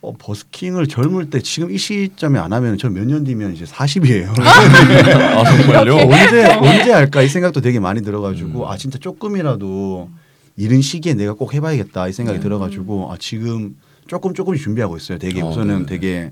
어, 0.00 0.12
버스킹을 0.16 0.86
젊을 0.86 1.28
때 1.30 1.40
지금 1.40 1.70
이 1.72 1.78
시점에 1.78 2.38
안 2.38 2.52
하면 2.52 2.78
저 2.78 2.88
몇 2.88 3.04
년 3.04 3.24
뒤면 3.24 3.54
이제 3.54 3.64
40이에요. 3.64 4.30
아 4.40 5.44
정말요? 5.44 5.96
언제 6.06 6.44
언제 6.54 6.92
할까 6.92 7.22
이 7.22 7.28
생각도 7.28 7.60
되게 7.60 7.80
많이 7.80 8.00
들어가지고 8.02 8.64
음. 8.66 8.70
아 8.70 8.76
진짜 8.76 8.98
조금이라도 8.98 10.08
이른 10.56 10.82
시기에 10.82 11.14
내가 11.14 11.32
꼭 11.32 11.52
해봐야겠다 11.54 12.08
이 12.08 12.12
생각이 12.12 12.38
네. 12.38 12.42
들어가지고 12.42 13.10
아 13.12 13.16
지금 13.18 13.76
조금 14.06 14.34
조금씩 14.34 14.62
준비하고 14.64 14.96
있어요. 14.96 15.18
되게 15.18 15.42
어, 15.42 15.48
우선은 15.48 15.86
네네. 15.86 15.86
되게 15.86 16.30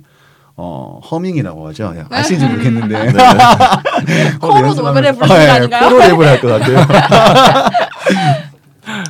어 0.59 1.01
허밍이라고 1.11 1.69
하죠. 1.69 1.93
야, 1.99 2.07
아시는지 2.09 2.47
모르겠는데 2.47 3.13
코로 4.41 4.73
노래를 4.75 5.13
부르는 5.13 5.19
거 5.19 5.35
아, 5.35 5.83
예? 5.83 5.89
코로 5.89 5.99
랩을 6.01 6.23
할 6.25 6.41
것 6.41 6.49
같아요. 6.49 6.87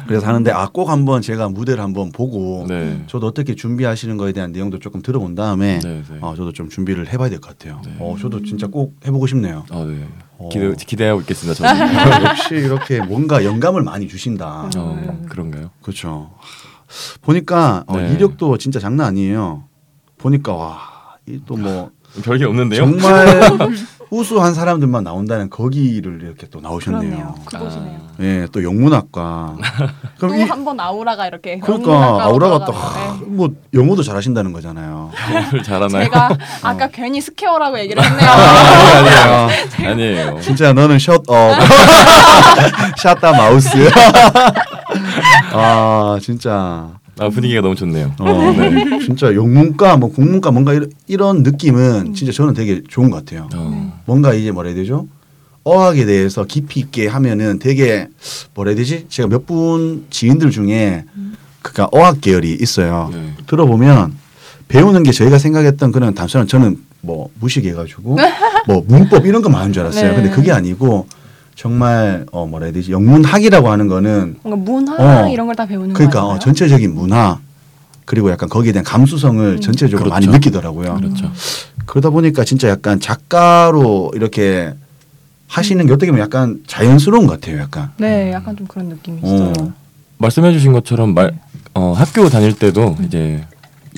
그래서 0.06 0.26
하는데 0.26 0.50
아 0.52 0.66
꼭 0.72 0.90
한번 0.90 1.22
제가 1.22 1.48
무대를 1.48 1.82
한번 1.82 2.12
보고 2.12 2.66
네. 2.68 3.02
저도 3.06 3.26
어떻게 3.28 3.54
준비하시는 3.54 4.16
거에 4.16 4.32
대한 4.32 4.52
내용도 4.52 4.78
조금 4.78 5.00
들어본 5.02 5.34
다음에 5.34 5.78
네, 5.80 6.02
네. 6.08 6.18
어, 6.20 6.34
저도 6.36 6.52
좀 6.52 6.68
준비를 6.68 7.12
해봐야 7.12 7.28
될 7.30 7.40
것 7.40 7.50
같아요. 7.56 7.80
네. 7.84 7.94
어, 7.98 8.14
저도 8.20 8.42
진짜 8.42 8.66
꼭 8.66 8.96
해보고 9.06 9.26
싶네요. 9.26 9.64
아 9.70 9.84
네. 9.84 10.06
어. 10.38 10.48
기대 10.52 10.74
기대하고 10.74 11.20
있겠습니다. 11.22 11.54
저는. 11.54 12.24
역시 12.26 12.54
이렇게 12.56 13.00
뭔가 13.00 13.44
영감을 13.44 13.82
많이 13.82 14.06
주신다. 14.08 14.68
어, 14.76 15.24
그런가요? 15.28 15.70
그렇죠. 15.82 16.30
보니까 17.22 17.84
어, 17.86 17.96
네. 17.96 18.12
이력도 18.12 18.58
진짜 18.58 18.78
장난 18.78 19.06
아니에요. 19.08 19.64
보니까 20.18 20.52
와이 20.54 21.40
또뭐 21.46 21.90
별게 22.22 22.44
없는데요? 22.44 22.80
정말 22.80 23.26
우수한 24.16 24.54
사람들만 24.54 25.04
나온다는 25.04 25.50
거기를 25.50 26.22
이렇게 26.22 26.46
또 26.50 26.60
나오셨네요. 26.60 27.34
그곳이네요. 27.44 28.00
아, 28.00 28.22
예, 28.22 28.46
또 28.50 28.62
영문학과. 28.64 29.56
또 30.18 30.26
그럼 30.28 30.38
이한 30.40 30.64
번 30.64 30.80
아우라가 30.80 31.26
이렇게 31.26 31.58
그러니까 31.58 31.92
영문학과로 31.92 32.22
아우라가 32.22 32.58
또 32.60 32.72
들어가서, 32.72 33.18
뭐 33.26 33.50
영어도 33.74 34.02
잘하신다는 34.02 34.52
거잖아요. 34.54 35.10
영어를 35.30 35.50
네. 35.58 35.62
잘하나요? 35.62 36.04
제가 36.04 36.38
아까 36.62 36.88
괜히 36.88 37.20
square라고 37.20 37.78
얘기를 37.78 38.02
했네요. 38.04 38.28
아, 38.30 39.48
아니에요. 39.90 40.40
진짜 40.40 40.72
너는 40.72 40.98
shut 40.98 41.16
up 41.16 41.24
shut 42.96 43.17
the 43.17 43.32
mouth. 43.32 43.68
아 45.52 46.18
진짜 46.22 46.88
아 47.18 47.28
분위기가 47.28 47.60
너무 47.60 47.74
좋네요. 47.74 48.12
어, 48.18 48.32
네. 48.56 48.98
진짜 49.04 49.34
영문과 49.34 49.96
뭐 49.96 50.10
국문과 50.10 50.50
뭔가 50.50 50.72
이런, 50.74 50.90
이런 51.06 51.42
느낌은 51.42 52.14
진짜 52.14 52.32
저는 52.32 52.54
되게 52.54 52.82
좋은 52.88 53.10
것 53.10 53.24
같아요. 53.24 53.48
어. 53.54 53.85
뭔가 54.06 54.32
이제 54.34 54.50
뭐라 54.50 54.68
해야 54.68 54.76
되죠? 54.76 55.06
어학에 55.64 56.04
대해서 56.06 56.44
깊이 56.44 56.80
있게 56.80 57.08
하면은 57.08 57.58
되게 57.58 58.08
뭐라 58.54 58.70
해야 58.70 58.76
되지? 58.76 59.06
제가 59.08 59.28
몇 59.28 59.44
분 59.46 60.06
지인들 60.10 60.50
중에 60.50 61.04
그니까 61.62 61.88
어학 61.92 62.20
계열이 62.20 62.56
있어요. 62.60 63.10
네. 63.12 63.34
들어보면 63.48 64.14
배우는 64.68 65.02
게 65.02 65.10
저희가 65.12 65.38
생각했던 65.38 65.90
그런 65.92 66.14
단순한 66.14 66.46
저는 66.46 66.78
뭐 67.00 67.28
무식해가지고 67.40 68.16
뭐 68.68 68.84
문법 68.86 69.26
이런 69.26 69.42
거 69.42 69.48
많은 69.48 69.72
줄 69.72 69.82
알았어요. 69.82 70.10
네. 70.10 70.14
근데 70.16 70.30
그게 70.30 70.52
아니고 70.52 71.06
정말 71.56 72.26
어 72.30 72.46
뭐라 72.46 72.66
해야 72.66 72.72
되지? 72.72 72.92
영문학이라고 72.92 73.68
하는 73.70 73.88
거는 73.88 74.36
뭔가 74.42 74.70
문화 74.70 75.24
어. 75.24 75.28
이런 75.28 75.46
걸 75.46 75.56
다 75.56 75.66
배우는 75.66 75.94
그러니까. 75.94 76.24
어, 76.26 76.38
전체적인 76.38 76.94
문화 76.94 77.40
그리고 78.04 78.30
약간 78.30 78.48
거기에 78.48 78.70
대한 78.72 78.84
감수성을 78.84 79.44
음. 79.44 79.60
전체적으로 79.60 80.10
그렇죠. 80.10 80.10
많이 80.10 80.26
느끼더라고요. 80.28 80.94
그렇죠. 80.96 81.32
그러다 81.86 82.10
보니까 82.10 82.44
진짜 82.44 82.68
약간 82.68 83.00
작가로 83.00 84.12
이렇게 84.14 84.74
하시는 85.48 85.86
게 85.86 85.92
어떻게 85.92 86.10
보면 86.10 86.24
약간 86.24 86.60
자연스러운 86.66 87.26
것 87.26 87.40
같아요. 87.40 87.60
약간. 87.60 87.90
네, 87.98 88.32
약간 88.32 88.56
좀 88.56 88.66
그런 88.66 88.88
느낌이 88.88 89.18
있어요. 89.18 89.52
어. 89.58 89.72
말씀해주신 90.18 90.72
것처럼 90.72 91.14
말 91.14 91.32
어, 91.74 91.92
학교 91.92 92.28
다닐 92.28 92.52
때도 92.58 92.96
이제 93.04 93.44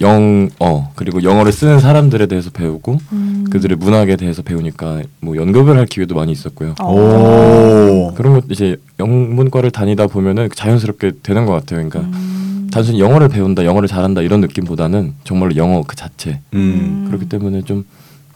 영어 0.00 0.90
그리고 0.95 1.23
영어를 1.23 1.52
쓰는 1.52 1.80
사람들에 1.80 2.26
대해서 2.26 2.50
배우고 2.50 2.99
음. 3.12 3.45
그들의 3.50 3.76
문학에 3.78 4.16
대해서 4.16 4.42
배우니까 4.42 5.02
뭐 5.21 5.37
연극을 5.37 5.76
할 5.76 5.87
기회도 5.87 6.14
많이 6.14 6.33
있었고요. 6.33 6.75
어. 6.80 6.92
오. 6.92 8.14
그런 8.14 8.35
것 8.35 8.45
이제 8.50 8.76
영문과를 9.00 9.71
다니다 9.71 10.07
보면은 10.07 10.49
자연스럽게 10.54 11.12
되는 11.23 11.47
것 11.47 11.52
같아요. 11.52 11.88
그러니까 11.88 12.00
음. 12.00 12.38
단순히 12.71 13.01
영어를 13.01 13.29
배운다, 13.29 13.65
영어를 13.65 13.89
잘한다 13.89 14.23
이런 14.23 14.41
느낌보다는 14.41 15.15
정말로 15.25 15.57
영어 15.57 15.83
그 15.87 15.97
자체. 15.97 16.41
음. 16.55 17.05
그렇기 17.09 17.29
때문에 17.29 17.63
좀 17.63 17.85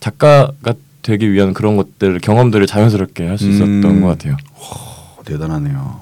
작가가 0.00 0.74
되기 1.02 1.32
위한 1.32 1.52
그런 1.52 1.76
것들 1.76 2.20
경험들을 2.20 2.66
자연스럽게 2.66 3.26
할 3.26 3.38
수 3.38 3.48
있었던 3.48 3.84
음. 3.84 4.00
것 4.02 4.08
같아요. 4.08 4.36
대단하네요. 5.24 6.00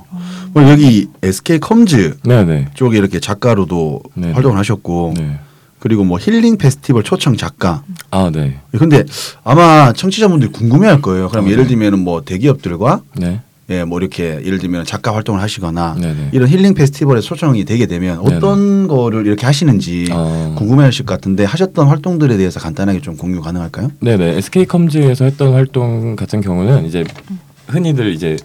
오늘 0.54 0.70
여기 0.70 1.08
SK 1.22 1.58
컴즈 1.60 2.18
네네. 2.24 2.68
쪽에 2.74 2.98
이렇게 2.98 3.20
작가로도 3.20 4.02
네네. 4.14 4.32
활동을 4.32 4.58
하셨고 4.58 5.14
네. 5.16 5.38
그리고 5.78 6.04
뭐 6.04 6.18
힐링 6.18 6.58
페스티벌 6.58 7.02
초청 7.02 7.36
작가. 7.36 7.82
아 8.10 8.30
네. 8.32 8.58
근데 8.78 9.04
아마 9.44 9.92
청취자분들이 9.92 10.50
궁금해할 10.52 11.00
거예요. 11.02 11.28
그럼 11.28 11.46
어, 11.46 11.48
예를 11.50 11.64
네. 11.64 11.68
들면은 11.70 11.98
뭐 12.00 12.22
대기업들과 12.24 13.02
네. 13.16 13.40
예, 13.70 13.84
뭐 13.84 14.00
이렇게 14.00 14.40
예를 14.44 14.58
들면 14.58 14.84
작가 14.84 15.14
활동을 15.14 15.40
하시거나 15.40 15.94
네네. 16.00 16.30
이런 16.32 16.48
힐링 16.48 16.74
페스티벌에 16.74 17.20
초청이 17.20 17.64
되게 17.64 17.86
되면 17.86 18.18
어떤 18.18 18.88
거를 18.88 19.26
이렇게 19.26 19.46
하시는지 19.46 20.08
어. 20.10 20.54
궁금해하실 20.58 21.06
것 21.06 21.14
같은데 21.14 21.44
하셨던 21.44 21.86
활동들에 21.86 22.36
대해서 22.36 22.58
간단하게 22.58 23.00
좀 23.00 23.16
공유 23.16 23.40
가능할까요? 23.40 23.92
네네. 24.00 24.36
SK 24.38 24.66
컴즈에서 24.66 25.24
했던 25.24 25.52
활동 25.54 26.16
같은 26.16 26.40
경우는 26.40 26.84
이제 26.84 27.04
흔히들 27.68 28.12
이제 28.12 28.36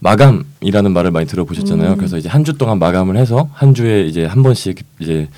마감이라는 0.00 0.92
말을 0.92 1.10
많이 1.12 1.26
들어보셨잖아요. 1.26 1.92
음. 1.92 1.96
그래서 1.96 2.18
이제 2.18 2.28
한 2.28 2.44
주 2.44 2.56
동안 2.58 2.78
마감을 2.78 3.16
해서 3.16 3.48
한 3.54 3.74
주에 3.74 4.02
이제 4.02 4.24
한 4.26 4.42
번씩 4.42 4.82
이제 5.00 5.28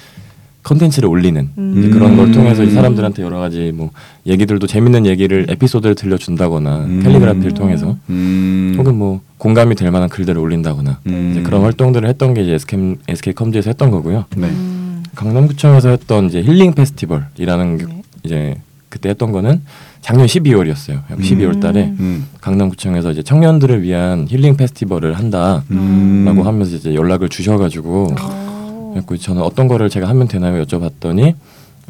컨텐츠를 0.63 1.09
올리는 1.09 1.49
음. 1.57 1.91
그런 1.93 2.17
걸 2.17 2.27
음. 2.27 2.33
통해서 2.33 2.63
이제 2.63 2.75
사람들한테 2.75 3.23
여러 3.23 3.39
가지 3.39 3.73
뭐 3.75 3.91
얘기들도 4.27 4.67
재밌는 4.67 5.07
얘기를 5.07 5.47
에피소드를 5.49 5.95
들려준다거나 5.95 6.85
음. 6.85 7.03
캘리그라피를 7.03 7.53
통해서 7.53 7.97
음. 8.11 8.75
혹은 8.77 8.97
뭐 8.97 9.21
공감이 9.39 9.75
될 9.75 9.91
만한 9.91 10.09
글들을 10.09 10.41
올린다거나 10.41 11.01
음. 11.07 11.29
이제 11.33 11.43
그런 11.43 11.63
활동들을 11.63 12.09
했던 12.09 12.35
게 12.35 12.43
이제 12.43 12.55
SK, 12.55 12.97
SK 13.09 13.35
컴즈에서 13.35 13.71
했던 13.71 13.91
거고요. 13.91 14.27
네. 14.37 14.49
음. 14.49 15.03
강남구청에서 15.15 15.89
했던 15.89 16.27
이제 16.27 16.43
힐링 16.43 16.75
페스티벌이라는 16.75 17.79
게 17.79 17.87
네. 17.87 18.03
이제 18.23 18.57
그때 18.91 19.09
했던 19.09 19.33
거는 19.33 19.63
작년 20.03 20.27
12월이었어요. 20.27 21.03
음. 21.11 21.19
12월 21.19 21.61
달에 21.61 21.95
음. 21.99 22.27
강남구청에서 22.41 23.13
이제 23.13 23.23
청년들을 23.23 23.83
위한 23.83 24.27
힐링 24.29 24.57
페스티벌을 24.57 25.15
한다라고 25.15 25.65
음. 25.71 26.43
하면서 26.45 26.77
이제 26.77 26.95
연락을 26.95 27.29
주셔가지고 27.29 28.15
어. 28.21 28.50
그래서 29.07 29.23
저는 29.23 29.43
어떤 29.43 29.69
거를 29.69 29.89
제가 29.89 30.09
하면 30.09 30.29
되나요 30.29 30.63
여쭤봤더니 30.65 31.35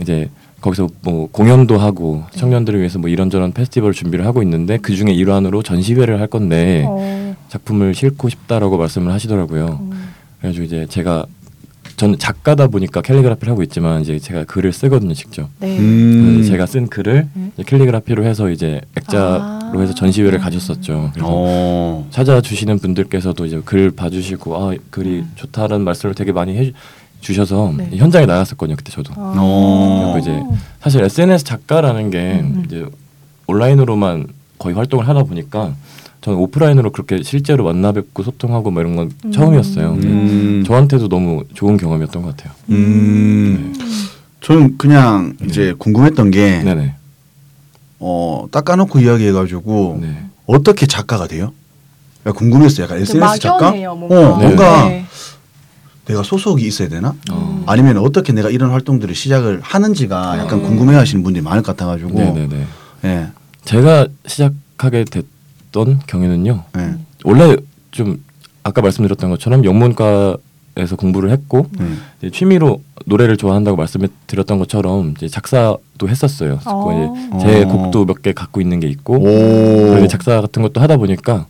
이제 0.00 0.28
거기서 0.60 0.88
뭐 1.02 1.28
공연도 1.30 1.78
하고 1.78 2.24
네. 2.32 2.38
청년들을 2.38 2.78
위해서 2.78 2.98
뭐 2.98 3.08
이런저런 3.08 3.52
페스티벌 3.52 3.92
준비를 3.92 4.26
하고 4.26 4.42
있는데 4.42 4.76
그 4.76 4.94
중에 4.94 5.12
일환으로 5.12 5.62
전시회를 5.62 6.20
할 6.20 6.26
건데 6.26 6.84
어. 6.86 7.36
작품을 7.48 7.94
싣고 7.94 8.28
싶다라고 8.28 8.76
말씀을 8.76 9.12
하시더라고요. 9.12 9.78
음. 9.80 10.10
그래가지고 10.38 10.64
이제 10.64 10.86
제가 10.88 11.26
저는 11.96 12.18
작가다 12.18 12.68
보니까 12.68 13.02
캘리그라피를 13.02 13.50
하고 13.50 13.62
있지만 13.62 14.00
이제 14.00 14.18
제가 14.18 14.44
글을 14.44 14.72
쓰거든요 14.72 15.14
직접. 15.14 15.48
네. 15.60 15.78
음. 15.78 16.42
제가 16.42 16.66
쓴 16.66 16.88
글을 16.88 17.28
음. 17.36 17.52
캘리그라피로 17.64 18.24
해서 18.24 18.50
이제 18.50 18.80
액자 18.96 19.59
로 19.72 19.78
아. 19.78 19.82
해서 19.82 19.94
전시회를 19.94 20.38
가졌었죠. 20.38 21.10
그래서 21.12 21.28
어. 21.30 22.06
찾아주시는 22.10 22.78
분들께서도 22.78 23.46
이제 23.46 23.60
글 23.64 23.90
봐주시고 23.90 24.56
아 24.56 24.74
글이 24.90 25.20
음. 25.20 25.32
좋다라는 25.36 25.84
말씀을 25.84 26.14
되게 26.14 26.32
많이 26.32 26.56
해 26.56 26.72
주셔서 27.20 27.74
네. 27.76 27.90
현장에 27.92 28.26
나갔었거든요 28.26 28.76
그때 28.76 28.90
저도. 28.90 29.12
어. 29.16 30.12
그리고 30.14 30.18
이제 30.18 30.42
사실 30.80 31.02
SNS 31.02 31.44
작가라는 31.44 32.10
게 32.10 32.40
음. 32.40 32.62
이제 32.66 32.86
온라인으로만 33.46 34.28
거의 34.58 34.74
활동을 34.74 35.08
하다 35.08 35.24
보니까 35.24 35.74
저는 36.20 36.38
오프라인으로 36.38 36.92
그렇게 36.92 37.22
실제로 37.22 37.64
만나 37.64 37.92
뵙고 37.92 38.22
소통하고 38.22 38.70
뭐 38.70 38.82
이런 38.82 38.96
건 38.96 39.10
음. 39.24 39.32
처음이었어요. 39.32 39.92
음. 40.02 40.64
저한테도 40.66 41.08
너무 41.08 41.44
좋은 41.54 41.76
경험이었던 41.76 42.22
것 42.22 42.36
같아요. 42.36 42.52
음. 42.70 43.74
저는 44.40 44.78
그냥 44.78 45.34
이제 45.44 45.74
궁금했던 45.78 46.30
게 46.30 46.62
네네. 46.62 46.94
어, 48.00 48.46
닦아놓고 48.50 48.98
이야기해가지고 48.98 49.98
네. 50.00 50.24
어떻게 50.46 50.86
작가가 50.86 51.28
돼요? 51.28 51.52
약간 52.20 52.34
궁금했어요. 52.34 52.84
약간 52.84 52.96
좀 52.98 53.02
SNS 53.02 53.40
작가? 53.40 53.66
막연해요, 53.66 53.94
뭔가. 53.94 54.16
어, 54.34 54.38
네. 54.38 54.44
뭔가 54.46 54.88
네. 54.88 55.04
내가 56.06 56.22
소속이 56.22 56.66
있어야 56.66 56.88
되나? 56.88 57.14
어. 57.30 57.62
아니면 57.66 57.98
어떻게 57.98 58.32
내가 58.32 58.50
이런 58.50 58.70
활동들을 58.70 59.14
시작을 59.14 59.60
하는지가 59.62 60.38
약간 60.38 60.58
음. 60.58 60.64
궁금해하시는 60.64 61.22
분들이 61.22 61.42
많을 61.44 61.62
것 61.62 61.76
같아가지고. 61.76 62.18
네네네. 62.18 62.66
예. 63.04 63.28
제가 63.64 64.08
시작하게 64.26 65.04
됐던 65.04 66.00
경우는요. 66.06 66.64
예. 66.78 66.94
원래 67.24 67.56
좀 67.90 68.22
아까 68.62 68.80
말씀드렸던 68.82 69.30
것처럼 69.30 69.64
영문과 69.64 70.36
에서 70.80 70.96
공부를 70.96 71.30
했고 71.30 71.66
음. 71.80 72.00
취미로 72.32 72.82
노래를 73.06 73.36
좋아한다고 73.36 73.76
말씀드렸던 73.76 74.58
것처럼 74.58 75.14
이제 75.16 75.28
작사도 75.28 76.08
했었어요. 76.08 76.58
어. 76.64 76.84
그리고 76.84 77.16
이제 77.36 77.46
제 77.46 77.62
어. 77.64 77.68
곡도 77.68 78.06
몇 78.06 78.22
개 78.22 78.32
갖고 78.32 78.60
있는 78.60 78.80
게 78.80 78.88
있고 78.88 79.14
오. 79.14 79.90
그리고 79.92 80.06
작사 80.08 80.40
같은 80.40 80.62
것도 80.62 80.80
하다 80.80 80.96
보니까 80.98 81.46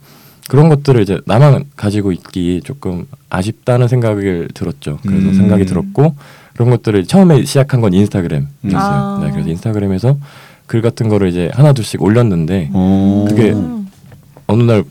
그런 0.49 0.68
것들을 0.68 1.00
이제 1.02 1.20
나만 1.26 1.64
가지고 1.76 2.12
있기 2.12 2.60
조금 2.64 3.06
아쉽다는 3.28 3.87
생각을 3.88 4.49
들었죠. 4.54 4.99
그래서 5.02 5.28
음. 5.28 5.34
생각이 5.34 5.64
들었고 5.64 6.14
그런 6.54 6.70
것들을 6.70 7.06
처음에 7.06 7.44
시작한 7.44 7.80
건 7.80 7.92
인스타그램이었어요. 7.94 8.75
아. 8.75 9.20
네, 9.22 9.30
그래서 9.30 9.49
인스타그램에서 9.49 10.16
글 10.66 10.82
같은 10.82 11.08
거를 11.08 11.28
이제 11.28 11.50
하나 11.54 11.72
둘씩 11.72 12.02
올렸는데 12.02 12.70
어. 12.72 13.26
그게 13.28 13.52
음. 13.52 13.87
어느 14.46 14.62
날 14.64 14.84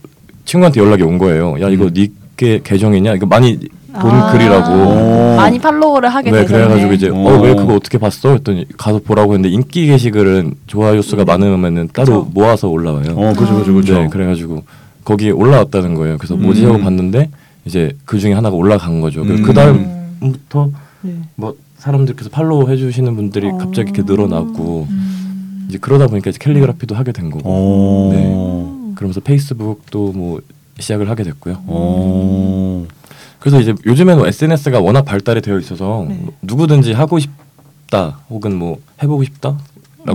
친구한테 0.46 0.79
연락이 0.81 1.03
온 1.03 1.17
거예요. 1.17 1.55
야 1.62 1.69
이거 1.69 1.86
음. 1.86 1.93
니게 1.93 2.62
계정이냐? 2.63 3.13
이거 3.15 3.25
많이 3.25 3.60
본 4.01 4.12
아. 4.12 4.32
글이라고. 4.32 4.72
오. 4.72 5.36
많이 5.36 5.60
팔로우를 5.60 6.10
하게 6.10 6.32
네, 6.32 6.41
되셨네. 6.41 6.65
그래가지고 6.65 6.94
이제 6.94 7.10
오. 7.10 7.27
어왜 7.27 7.56
그거 7.56 7.75
어떻게 7.75 7.98
봤어? 7.98 8.32
했더니 8.32 8.65
가서 8.77 9.00
보라고 9.00 9.34
했는데 9.34 9.53
인기 9.53 9.88
게시글은 9.88 10.56
좋아요 10.68 11.01
수가 11.01 11.24
음. 11.24 11.25
많으면은 11.25 11.89
따로 11.94 12.25
그쵸. 12.25 12.32
모아서 12.34 12.68
올라와요. 12.68 13.13
어, 13.15 13.34
그죠, 13.34 13.56
그죠, 13.60 13.74
그죠. 13.74 13.94
네, 14.00 14.08
그래가지고 14.08 14.63
거기에 15.06 15.32
올라왔다는 15.32 15.96
거예요. 15.96 16.18
그래서 16.18 16.36
뭐지 16.36 16.65
음. 16.65 16.70
하고 16.70 16.79
봤는데 16.84 17.29
이제 17.65 17.96
그 18.06 18.20
중에 18.20 18.34
하나가 18.34 18.56
올라간 18.56 19.01
거죠. 19.01 19.24
그래서 19.24 19.41
음. 19.41 19.46
그 19.46 19.53
다음부터 19.53 20.70
네. 21.01 21.13
뭐 21.36 21.56
사람들께서 21.77 22.29
팔로우 22.29 22.70
해주시는 22.70 23.15
분들이 23.15 23.48
어. 23.48 23.58
갑자기 23.58 23.91
이렇게 23.91 24.03
늘어나고 24.03 24.88
음. 24.89 25.65
이제 25.70 25.77
그러다 25.79 26.08
보니까 26.08 26.29
이제 26.29 26.39
캘리그라피도 26.41 26.96
하게 26.96 27.12
된 27.12 27.29
거고. 27.29 27.41
어. 27.46 28.10
네. 28.13 28.96
그러면서 28.96 29.22
페이스북도 29.22 30.12
뭐 30.13 30.41
시작을 30.79 31.10
하게 31.10 31.24
됐고요. 31.24 31.58
어. 31.68 32.86
그래서 33.39 33.60
이제 33.60 33.74
요즘에는 33.86 34.25
SNS가 34.25 34.79
워낙 34.79 35.03
발달이 35.03 35.41
되어 35.41 35.58
있어서 35.60 36.05
네. 36.10 36.19
누구든지 36.41 36.91
하고 36.93 37.19
싶다 37.19 38.19
혹은 38.29 38.55
뭐 38.55 38.79
해보고 39.01 39.24
싶다라고 39.24 39.62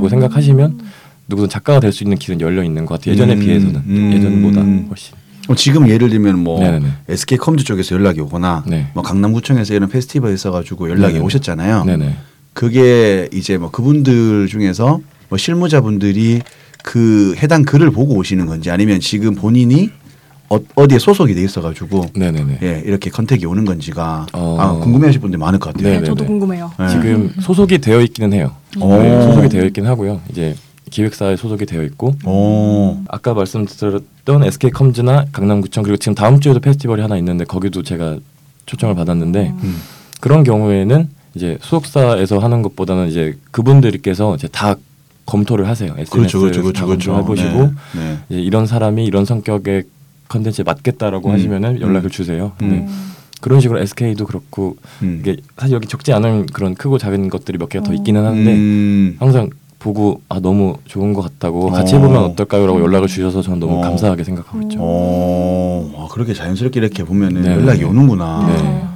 음. 0.04 0.09
생각하시면 0.09 0.81
누구든 1.28 1.49
작가가 1.49 1.81
될 1.81 1.93
수 1.93 2.04
있는 2.04 2.19
길은 2.19 2.40
열려 2.40 2.62
있는 2.62 2.85
것 2.85 2.99
같아요. 2.99 3.14
예전에 3.14 3.35
음. 3.35 3.40
비해서는 3.40 3.76
음. 3.87 4.12
예전보다 4.12 4.61
훨씬. 4.90 5.14
어, 5.49 5.54
지금 5.54 5.88
예를 5.88 6.09
들면 6.11 6.38
뭐 6.38 6.61
네네네. 6.61 6.87
SK 7.09 7.38
컴즈 7.38 7.64
쪽에서 7.64 7.95
연락이 7.95 8.21
오거나 8.21 8.64
네. 8.66 8.88
뭐 8.95 9.02
강남구청에서 9.02 9.75
이런 9.75 9.88
페스티벌 9.88 10.33
있어가지고 10.35 10.90
연락이 10.90 11.14
네네. 11.14 11.25
오셨잖아요. 11.25 11.85
네네. 11.85 12.16
그게 12.52 13.28
이제 13.33 13.57
뭐 13.59 13.71
그분들 13.71 14.47
중에서 14.49 15.00
뭐 15.28 15.38
실무자분들이 15.38 16.40
그 16.83 17.35
해당 17.38 17.62
글을 17.62 17.90
보고 17.90 18.14
오시는 18.16 18.47
건지 18.47 18.71
아니면 18.71 19.00
지금 19.00 19.35
본인이 19.35 19.90
어, 20.55 20.61
어디에 20.75 20.99
소속이 20.99 21.35
돼 21.35 21.43
있어가지고 21.43 22.07
네네네. 22.15 22.59
예 22.63 22.83
이렇게 22.85 23.11
contact이 23.11 23.47
오는 23.47 23.65
건지가 23.65 24.27
어. 24.33 24.57
아, 24.59 24.73
궁금해하실 24.73 25.21
분들 25.21 25.39
많을 25.39 25.59
것 25.59 25.73
같아요. 25.73 25.83
네, 25.83 25.91
네네네. 25.95 26.07
저도 26.07 26.25
궁금해요. 26.27 26.71
네. 26.79 26.89
지금 26.89 27.35
소속이 27.41 27.79
되어 27.79 28.01
있기는 28.01 28.33
해요. 28.33 28.53
오. 28.81 28.97
네, 28.97 29.23
소속이 29.23 29.49
되어 29.49 29.65
있긴 29.65 29.87
하고요. 29.87 30.21
이제 30.31 30.55
기획사에 30.91 31.37
소속이 31.37 31.67
되어 31.67 31.83
있고 31.83 32.15
오. 32.25 32.99
아까 33.09 33.35
말씀드렸던 33.35 34.45
SK 34.45 34.71
컴즈나 34.71 35.27
강남구청 35.33 35.83
그리고 35.83 35.97
지금 35.97 36.15
다음 36.15 36.41
주에도 36.41 36.61
페스티벌이 36.61 37.03
하나 37.03 37.17
있는데 37.17 37.45
거기도 37.45 37.83
제가 37.83 38.19
초청을 38.67 38.95
받았는데 38.95 39.55
음. 39.63 39.77
그런 40.21 40.45
경우에는 40.45 41.09
이제 41.35 41.59
소속사에서 41.61 42.39
하는 42.39 42.63
것보다는 42.63 43.09
이제 43.09 43.37
그분들께서 43.51 44.37
이제 44.37 44.49
다 44.49 44.77
검토를 45.27 45.69
하세요. 45.69 45.95
SNS 45.97 46.11
그렇죠, 46.11 46.41
그렇죠, 46.41 46.63
그렇죠, 46.63 46.81
다 46.81 46.87
그렇죠. 46.87 47.13
검토해보시고 47.13 47.63
네. 47.97 48.01
네. 48.01 48.19
이제 48.29 48.41
이런 48.41 48.67
사람이 48.67 49.05
이런 49.05 49.25
성격의 49.25 49.85
컨텐츠에 50.28 50.64
맞겠다라고 50.64 51.28
음. 51.28 51.35
하시면은 51.35 51.81
연락을 51.81 52.09
음. 52.09 52.11
주세요. 52.11 52.52
음. 52.62 52.71
네. 52.71 52.88
그런 53.40 53.61
식으로 53.61 53.78
SK도 53.81 54.25
그렇고 54.26 54.76
음. 55.02 55.19
이게 55.21 55.37
사실 55.59 55.75
여기 55.75 55.87
적지 55.87 56.12
않은 56.14 56.47
그런 56.47 56.75
크고 56.75 56.97
작은 56.99 57.28
것들이 57.28 57.59
몇 57.59 57.69
개가 57.69 57.85
더 57.85 57.93
있기는 57.93 58.25
하는데 58.25 58.52
음. 58.54 59.16
항상 59.19 59.50
보고 59.78 60.23
아 60.31 60.40
너무 60.40 60.78
좋은 60.87 61.12
것 61.12 61.21
같다고 61.21 61.71
같이 61.71 61.95
어. 61.95 61.99
해보면 61.99 62.25
어떨까요라고 62.25 62.81
연락을 62.81 63.07
주셔서 63.07 63.43
저는 63.43 63.61
너무 63.61 63.78
어. 63.78 63.81
감사하게 63.83 64.25
생각하고 64.25 64.62
있죠. 64.62 64.78
어, 64.81 65.93
아, 65.99 66.09
그렇게 66.11 66.33
자연스럽게 66.33 66.81
이렇게 66.81 67.04
보면은 67.04 67.43
네. 67.43 67.52
연락이 67.52 67.85
오는구나. 67.85 68.47
네. 68.47 68.94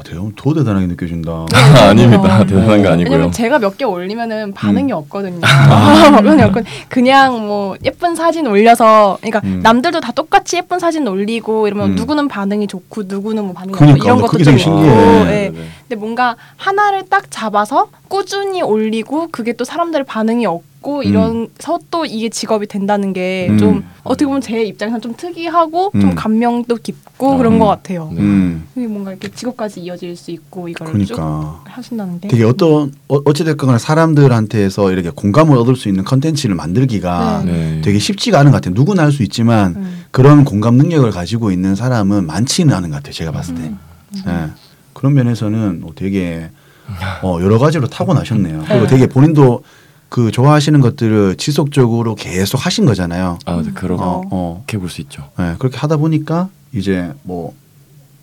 와, 0.00 0.02
대형 0.04 0.32
더 0.34 0.54
대단하게 0.54 0.86
느껴진다. 0.86 1.30
아, 1.52 1.88
아닙니다. 1.90 2.40
어. 2.40 2.46
대단한 2.46 2.82
거 2.82 2.88
아니고요. 2.90 3.12
왜냐면 3.12 3.32
제가 3.32 3.58
몇 3.58 3.76
개 3.76 3.84
올리면은 3.84 4.52
반응이 4.52 4.92
음. 4.92 4.96
없거든요. 4.96 5.40
아. 5.42 6.10
반응이 6.16 6.42
없고 6.42 6.60
그냥 6.88 7.46
뭐 7.46 7.76
예쁜 7.84 8.14
사진 8.14 8.46
올려서 8.46 9.18
그러니까 9.20 9.40
음. 9.44 9.60
남들도 9.62 10.00
다 10.00 10.12
똑같이 10.12 10.56
예쁜 10.56 10.78
사진 10.78 11.06
올리고 11.06 11.66
이러면 11.66 11.90
음. 11.90 11.94
누구는 11.96 12.28
반응이 12.28 12.66
좋고 12.66 13.04
누구는 13.06 13.44
뭐 13.44 13.52
반응이 13.54 13.72
그러니까, 13.76 14.04
이런 14.04 14.16
나 14.16 14.22
것도 14.22 14.32
그게 14.32 14.44
좀 14.44 14.54
있고. 14.54 14.62
신기해. 14.62 14.90
예. 14.90 15.24
네, 15.24 15.50
네. 15.50 15.58
근데 15.88 15.96
뭔가 15.96 16.36
하나를 16.56 17.04
딱 17.08 17.30
잡아서 17.30 17.88
꾸준히 18.08 18.60
올리고 18.62 19.28
그게 19.30 19.52
또 19.52 19.64
사람들 19.64 20.04
반응이 20.04 20.46
없고 20.46 20.69
이런서 20.84 21.78
또 21.90 22.04
이게 22.06 22.28
직업이 22.30 22.66
된다는 22.66 23.12
게 23.12 23.48
음. 23.50 23.58
좀 23.58 23.84
어떻게 24.02 24.24
보면 24.26 24.40
제 24.40 24.62
입장에서는 24.64 25.00
좀 25.02 25.14
특이하고 25.16 25.90
음. 25.94 26.00
좀 26.00 26.14
감명도 26.14 26.76
깊고 26.76 27.34
아, 27.34 27.36
그런 27.36 27.54
음. 27.54 27.58
것 27.58 27.66
같아요. 27.66 28.10
네. 28.12 28.20
음. 28.20 28.66
이게 28.74 28.86
뭔가 28.86 29.10
이렇게 29.10 29.28
직업까지 29.30 29.80
이어질 29.80 30.16
수 30.16 30.30
있고 30.30 30.68
이걸 30.68 30.86
쭉 31.04 31.14
그러니까 31.14 31.60
하신다는 31.66 32.20
게 32.20 32.28
되게 32.28 32.44
어떤 32.44 32.92
어, 33.08 33.16
어찌됐건 33.24 33.78
사람들한테서 33.78 34.92
이렇게 34.92 35.10
공감을 35.10 35.56
얻을 35.58 35.76
수 35.76 35.88
있는 35.88 36.04
컨텐츠를 36.04 36.54
만들기가 36.54 37.42
네. 37.44 37.52
네. 37.52 37.80
되게 37.82 37.98
쉽지가 37.98 38.38
않은 38.40 38.50
것 38.52 38.56
같아요. 38.58 38.74
누구나 38.74 39.02
할 39.04 39.10
수 39.12 39.22
있지만 39.24 39.74
음. 39.76 40.04
그런 40.12 40.44
공감 40.44 40.76
능력을 40.76 41.10
가지고 41.10 41.50
있는 41.50 41.74
사람은 41.74 42.26
많지는 42.26 42.72
않은 42.74 42.90
것 42.90 42.96
같아요. 42.96 43.12
제가 43.12 43.32
봤을 43.32 43.54
때. 43.56 43.62
음. 43.62 43.78
예. 44.26 44.50
그런 44.92 45.14
면에서는 45.14 45.82
어, 45.84 45.90
되게 45.94 46.48
어, 47.22 47.38
여러 47.40 47.58
가지로 47.58 47.86
타고나셨네요. 47.88 48.64
그리고 48.66 48.82
네. 48.82 48.86
되게 48.88 49.06
본인도 49.06 49.62
그 50.10 50.32
좋아하시는 50.32 50.80
것들을 50.80 51.36
지속적으로 51.36 52.16
계속 52.16 52.66
하신 52.66 52.84
거잖아요. 52.84 53.38
아, 53.46 53.62
네, 53.64 53.70
그렇게 53.72 54.02
어, 54.02 54.22
어. 54.30 54.64
볼수 54.68 55.00
있죠. 55.02 55.30
예, 55.38 55.54
그렇게 55.58 55.78
하다 55.78 55.98
보니까 55.98 56.48
이제 56.72 57.12
뭐 57.22 57.54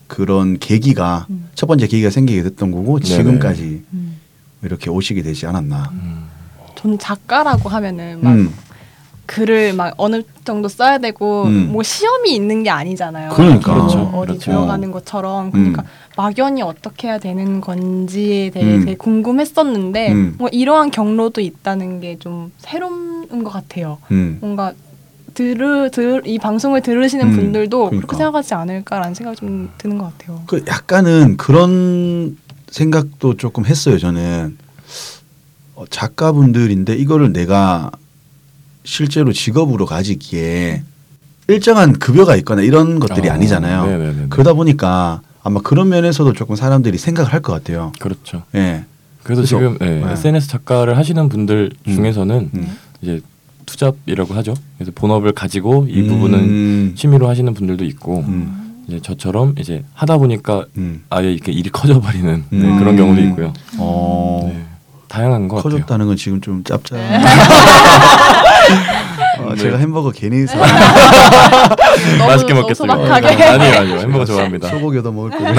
그런 0.08 0.60
계기가 0.60 1.28
음. 1.30 1.50
첫 1.56 1.66
번째 1.66 1.88
계기가 1.88 2.10
생기게 2.10 2.44
됐던 2.44 2.72
거고 2.72 3.00
네네. 3.00 3.16
지금까지 3.16 3.86
음. 3.94 4.18
이렇게 4.64 4.90
오시게 4.90 5.22
되지 5.22 5.48
않았나. 5.48 5.90
음. 5.94 6.28
전 6.76 7.00
작가라고 7.00 7.70
하면은 7.70 8.20
막 8.22 8.34
음. 8.34 8.54
글을 9.28 9.74
막 9.74 9.94
어느 9.98 10.24
정도 10.46 10.68
써야 10.68 10.98
되고 10.98 11.44
음. 11.44 11.70
뭐 11.72 11.84
시험이 11.84 12.34
있는 12.34 12.64
게 12.64 12.70
아니잖아요. 12.72 13.34
그러니까. 13.34 13.74
뭐 13.76 13.88
그렇죠. 13.88 14.00
어디 14.16 14.28
그렇죠. 14.28 14.40
들어가는 14.40 14.92
것처럼 14.92 15.52
그러니까 15.52 15.84
음. 15.84 15.88
막연히 16.16 16.62
어떻게 16.64 17.08
해야 17.10 17.20
되는 17.20 17.62
건지에 17.62 18.50
대해 18.50 18.76
음. 18.76 18.80
되게 18.86 18.96
궁금했었는데 18.98 20.12
음. 20.12 20.36
뭐 20.40 20.50
이러한 20.52 20.90
경로도 20.92 21.42
있다는 21.42 22.00
게 22.02 22.18
좀 22.20 22.52
새로운 22.58 23.44
것 23.44 23.52
같아요. 23.52 24.00
음. 24.12 24.38
뭔가 24.42 24.74
들으 25.36 25.92
들, 25.92 26.24
이 26.26 26.40
방송을 26.40 26.82
들으시는 26.82 27.28
음. 27.28 27.36
분들도 27.36 27.78
그러니까. 27.78 28.08
그렇게 28.08 28.16
생각하지 28.18 28.54
않을까라는 28.56 29.14
생각이 29.14 29.38
좀 29.38 29.70
드는 29.78 29.98
것 30.00 30.06
같아요. 30.18 30.42
그 30.48 30.64
약간은 30.68 31.38
그런 31.38 32.38
생각도 32.72 33.38
조금 33.38 33.66
했어요. 33.66 34.00
저는 34.00 34.58
어, 35.76 35.86
작가분들인데 35.90 36.96
이거를 36.96 37.34
내가 37.34 37.92
실제로 38.92 39.34
직업으로 39.34 39.86
가지기에 39.86 40.82
일정한 41.50 41.94
급여가 41.94 42.36
있거나 42.38 42.62
이런 42.62 43.00
것들이 43.00 43.30
어, 43.30 43.34
아니잖아요. 43.34 43.86
네네네. 43.86 44.26
그러다 44.30 44.54
보니까 44.54 45.22
아마 45.44 45.60
그런 45.62 45.90
면에서도 45.90 46.32
조금 46.34 46.56
사람들이 46.56 46.98
생각을 46.98 47.32
할 47.32 47.42
것 47.42 47.52
같아요. 47.54 47.92
그렇죠. 48.00 48.44
예. 48.56 48.86
그래서, 49.24 49.42
그래서- 49.42 49.46
지금 49.46 49.78
예, 49.82 50.06
네. 50.06 50.12
SNS 50.14 50.48
작가를 50.48 50.98
하시는 50.98 51.28
분들 51.30 51.72
음. 51.88 51.94
중에서는 51.96 52.50
음. 52.54 52.78
이제 53.02 53.20
투잡이라고 53.66 54.34
하죠. 54.36 54.54
그래서 54.78 54.94
본업을 54.96 55.34
가지고 55.34 55.86
이 55.90 56.02
음. 56.02 56.08
부분은 56.08 56.94
취미로 56.96 57.28
하시는 57.28 57.54
분들도 57.54 57.84
있고 57.86 58.20
음. 58.28 58.84
이제 58.88 59.02
저처럼 59.02 59.56
이제 59.60 59.84
하다 59.96 60.18
보니까 60.18 60.66
음. 60.78 61.04
아예 61.10 61.34
이렇게 61.34 61.52
일이 61.52 61.70
커져버리는 61.72 62.44
네, 62.50 62.58
음. 62.58 62.80
그런 62.80 62.96
경우도 62.96 63.22
있고요. 63.24 63.52
어. 63.80 64.50
네, 64.54 64.66
다양한 65.08 65.48
것 65.48 65.58
같아요. 65.58 65.72
커졌다는 65.74 66.08
건 66.08 66.18
지금 66.18 66.42
좀 66.42 66.64
짭짤. 66.64 66.98
네. 67.00 67.22
어, 69.40 69.56
제가 69.56 69.78
햄버거 69.78 70.12
괜히 70.12 70.46
사. 70.48 70.58
맛있게 72.28 72.54
먹겠습니다. 72.54 72.96
소박하게. 72.96 73.44
아니요, 73.44 73.80
아니요. 73.80 74.00
햄버거 74.00 74.26
좋아합니다. 74.26 74.70
소고기 74.70 74.98
얻어 74.98 75.12
먹을 75.12 75.30
거고. 75.32 75.46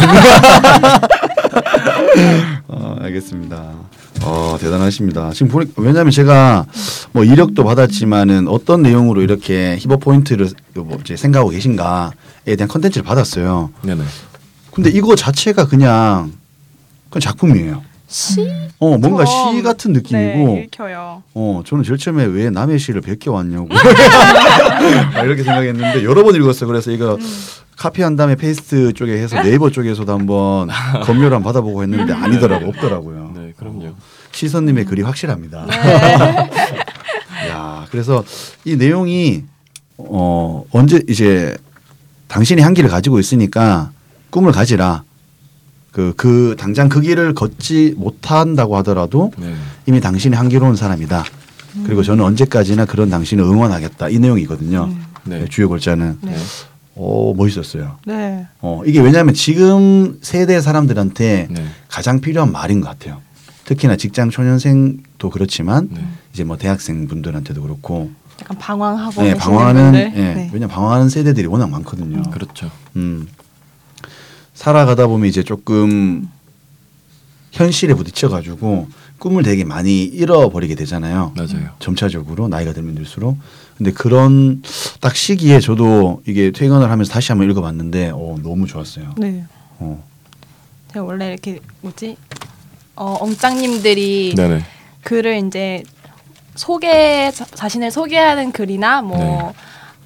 어, 2.69 2.97
알겠습니다. 3.01 3.73
어, 4.25 4.59
대단하십니다. 4.61 5.31
지금 5.33 5.49
보니 5.49 5.71
왜냐하면 5.77 6.11
제가 6.11 6.67
뭐 7.13 7.25
이력도 7.25 7.65
받았지만은 7.65 8.49
어떤 8.49 8.83
내용으로 8.83 9.23
이렇게 9.23 9.79
힙업 9.81 10.01
포인트를 10.01 10.49
뭐 10.75 10.99
이제 11.01 11.17
생각하고 11.17 11.51
계신가에 11.51 12.11
대한 12.57 12.69
컨텐츠를 12.69 13.05
받았어요. 13.05 13.71
네네. 13.83 14.03
근데 14.73 14.91
이거 14.91 15.15
자체가 15.17 15.67
그냥 15.69 16.33
그냥 17.11 17.21
작품이에요. 17.21 17.83
시 18.09 18.41
어, 18.79 18.97
뭔가 18.97 19.25
처럼, 19.27 19.57
시 19.57 19.63
같은 19.63 19.93
느낌이고. 19.93 20.55
네, 20.55 20.63
읽혀요. 20.65 21.23
어, 21.35 21.63
저는 21.65 21.85
제일 21.85 21.99
처음에 21.99 22.25
왜 22.25 22.49
남의 22.49 22.79
시를 22.79 23.03
베껴 23.03 23.33
왔냐고. 23.33 23.69
아, 25.15 25.23
이렇게 25.23 25.43
생각했는데 25.43 26.05
여러 26.05 26.25
번 26.25 26.35
읽었어요. 26.35 26.67
그래서 26.67 26.91
이거 26.91 27.17
음. 27.17 27.21
카피한 27.77 28.17
다음에 28.17 28.35
paste 28.35 28.93
쪽에 28.95 29.13
해서 29.13 29.41
네이버 29.45 29.71
쪽에서도 29.71 30.11
한번 30.11 30.69
검열을 31.05 31.35
한번 31.37 31.43
받아보고 31.43 31.83
했는데 31.83 32.13
아니더라고 32.15 32.67
없더라고요. 32.69 33.33
네, 33.37 33.53
그럼요. 33.59 33.95
시선님의 34.33 34.87
글이 34.87 35.03
확실합니다. 35.03 35.67
네. 35.67 35.77
야, 37.51 37.87
그래서 37.91 38.25
이 38.65 38.77
내용이 38.77 39.45
어 39.99 40.65
언제 40.71 41.03
이제 41.09 41.57
당신이 42.29 42.63
향기를 42.63 42.89
가지고 42.89 43.19
있으니까 43.19 43.91
꿈을 44.31 44.53
가지라. 44.53 45.05
그, 45.99 46.13
그 46.17 46.55
당장 46.57 46.89
그 46.89 47.01
길을 47.01 47.35
걷지 47.35 47.95
못한다고 47.97 48.77
하더라도 48.77 49.33
네. 49.37 49.53
이미 49.87 50.01
당신이 50.01 50.37
향기로운 50.37 50.77
사람이다. 50.77 51.25
그리고 51.85 52.05
저는 52.05 52.23
언제까지나 52.25 52.85
그런 52.85 53.11
당신을 53.11 53.43
응원하겠다. 53.43 54.09
이 54.11 54.21
내용이거든요. 54.21 54.95
네. 55.25 55.45
주요 55.51 55.69
글자는. 55.69 56.19
네. 56.23 56.37
오, 56.95 57.35
멋있었어요. 57.35 57.97
네. 58.07 58.47
어, 58.61 58.83
이게 58.87 59.01
왜냐하면 59.01 59.35
지금 59.35 60.19
세대 60.23 60.61
사람들한테 60.61 61.49
네. 61.51 61.67
가장 61.89 62.21
필요한 62.21 62.53
말인 62.53 62.81
것 62.81 62.91
같아요. 62.91 63.21
특히나 63.65 63.97
직장 63.97 64.31
초년생도 64.31 65.31
그렇지만 65.31 65.89
네. 65.91 66.01
이제 66.33 66.45
뭐 66.45 66.57
대학생 66.57 67.09
분들한테도 67.09 67.61
그렇고 67.61 68.13
약간 68.41 68.57
방황하고 68.57 69.21
네, 69.21 69.35
방황하는. 69.35 69.95
예, 69.97 70.09
네. 70.11 70.51
왜냐 70.53 70.67
면 70.67 70.69
방황하는 70.69 71.09
세대들이 71.09 71.49
워낙 71.49 71.69
많거든요. 71.71 72.23
그렇죠. 72.31 72.71
음. 72.95 73.27
살아가다 74.59 75.07
보면 75.07 75.29
이제 75.29 75.45
조금 75.45 76.29
현실에 77.53 77.95
부딪혀 77.95 78.29
가지고 78.29 78.89
꿈을 79.19 79.45
되게 79.45 79.63
많이 79.63 80.03
잃어버리게 80.03 80.75
되잖아요. 80.75 81.33
맞아요. 81.37 81.71
점차적으로 81.79 82.49
나이가 82.49 82.73
들면 82.73 82.97
들수록 82.97 83.39
근데 83.77 83.93
그런 83.93 84.61
딱 85.01 85.15
시기에 85.15 85.61
저도 85.61 86.23
이게 86.27 86.51
퇴근을 86.51 86.91
하면서 86.91 87.13
다시 87.13 87.31
한번 87.31 87.49
읽어봤는데 87.49 88.11
어, 88.13 88.37
너무 88.43 88.67
좋았어요. 88.67 89.15
네. 89.17 89.45
어. 89.79 90.03
제가 90.93 91.05
원래 91.05 91.29
이렇게 91.29 91.61
뭐지? 91.83 92.17
어, 92.97 93.17
엉짱님들이 93.21 94.35
네네. 94.37 94.65
글을 95.05 95.47
이제 95.47 95.85
소개 96.57 97.31
자, 97.33 97.45
자신을 97.45 97.93
소개하는 97.93 98.51
글이나 98.51 99.03
뭐 99.03 99.19
네. 99.19 99.53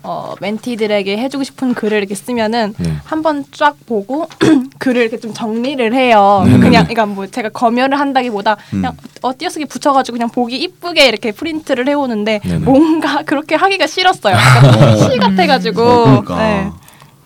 어, 0.04 0.34
멘티들에게 0.40 1.16
해주고 1.16 1.44
싶은 1.44 1.74
글을 1.74 1.98
이렇게 1.98 2.14
쓰면은 2.14 2.74
네. 2.78 2.96
한번 3.04 3.44
쫙 3.52 3.76
보고 3.86 4.28
글을 4.78 5.02
이렇게 5.02 5.18
좀 5.18 5.32
정리를 5.32 5.94
해요. 5.94 6.42
네네네. 6.44 6.60
그냥 6.60 6.84
그러니까 6.84 7.06
뭐 7.06 7.26
제가 7.26 7.50
검열을 7.50 7.98
한다기보다 7.98 8.56
음. 8.72 8.82
그냥 8.82 8.96
어 9.22 9.36
띄어쓰기 9.36 9.66
붙여가지고 9.66 10.16
그냥 10.16 10.28
보기 10.30 10.56
이쁘게 10.56 11.06
이렇게 11.06 11.30
프린트를 11.32 11.88
해오는데 11.88 12.40
네네. 12.40 12.58
뭔가 12.58 13.22
그렇게 13.26 13.54
하기가 13.54 13.86
싫었어요. 13.86 14.34
약간 14.34 14.96
시 14.98 15.18
같아가지고 15.18 15.82
어, 15.82 16.04
그러니까. 16.04 16.36
네. 16.36 16.70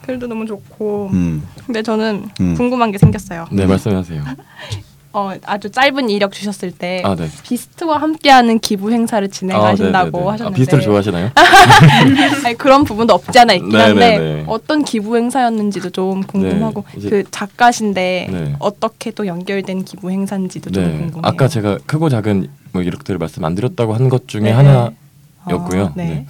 글도 0.03 0.29
너무 0.29 0.47
좋고 0.47 1.11
음. 1.13 1.43
근데 1.67 1.83
저는 1.83 2.29
음. 2.41 2.55
궁금한 2.55 2.93
게 2.93 2.99
생겼어요. 2.99 3.49
네 3.51 3.67
말씀하세요. 3.67 4.23
어, 5.17 5.33
아주 5.47 5.71
짧은 5.71 6.11
이력 6.11 6.33
주셨을 6.33 6.73
때 6.73 7.01
아 7.03 7.15
네. 7.15 7.27
비스트와 7.43 7.97
함께하는 8.03 8.59
기부 8.59 8.93
행사를 8.93 9.27
진행하신다고 9.27 9.97
아, 9.97 10.11
네네네. 10.11 10.31
하셨는데 10.31 10.55
아, 10.55 10.57
비스트를 10.57 10.83
좋아하시나요? 10.85 11.31
아니, 12.45 12.55
그런 12.59 12.85
부분도 12.85 13.15
없지 13.15 13.39
않아 13.39 13.55
있긴 13.55 13.75
한데 13.75 14.19
네네네. 14.19 14.45
어떤 14.47 14.85
기부 14.85 15.17
행사였는지도 15.17 15.89
좀 15.91 16.23
궁금하고 16.23 16.85
네, 16.93 16.99
이제- 16.99 17.09
그 17.09 17.25
작가신데 17.31 18.29
네. 18.31 18.55
어떻게 18.59 19.11
또 19.11 19.27
연결된 19.27 19.85
기부 19.87 20.11
행사인지도 20.11 20.71
좀 20.71 20.85
네. 20.85 20.91
궁금해요. 20.99 21.23
아까 21.23 21.49
제가 21.49 21.79
크고 21.87 22.11
작은 22.11 22.49
뭐 22.73 22.83
이력들을 22.83 23.17
말씀 23.19 23.43
안 23.47 23.55
드렸다고 23.55 23.95
한 23.95 24.11
것 24.11 24.29
중에 24.29 24.43
네. 24.43 24.51
하나였고요. 24.53 25.85
아, 25.87 25.93
네. 25.97 26.05
네. 26.05 26.27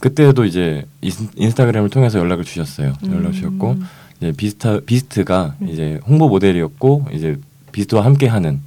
그때도 0.00 0.46
이제 0.46 0.86
인스- 1.02 1.28
인스타그램을 1.36 1.90
통해서 1.90 2.18
연락을 2.18 2.44
주셨어요. 2.44 2.94
연락 3.10 3.26
음. 3.28 3.32
주셨고 3.32 3.76
이제 4.20 4.32
비스타 4.34 4.80
비스트가 4.80 5.56
이제 5.68 6.00
홍보 6.06 6.28
모델이었고 6.28 7.06
이제 7.12 7.36
비스트와 7.74 8.04
함께하는 8.04 8.60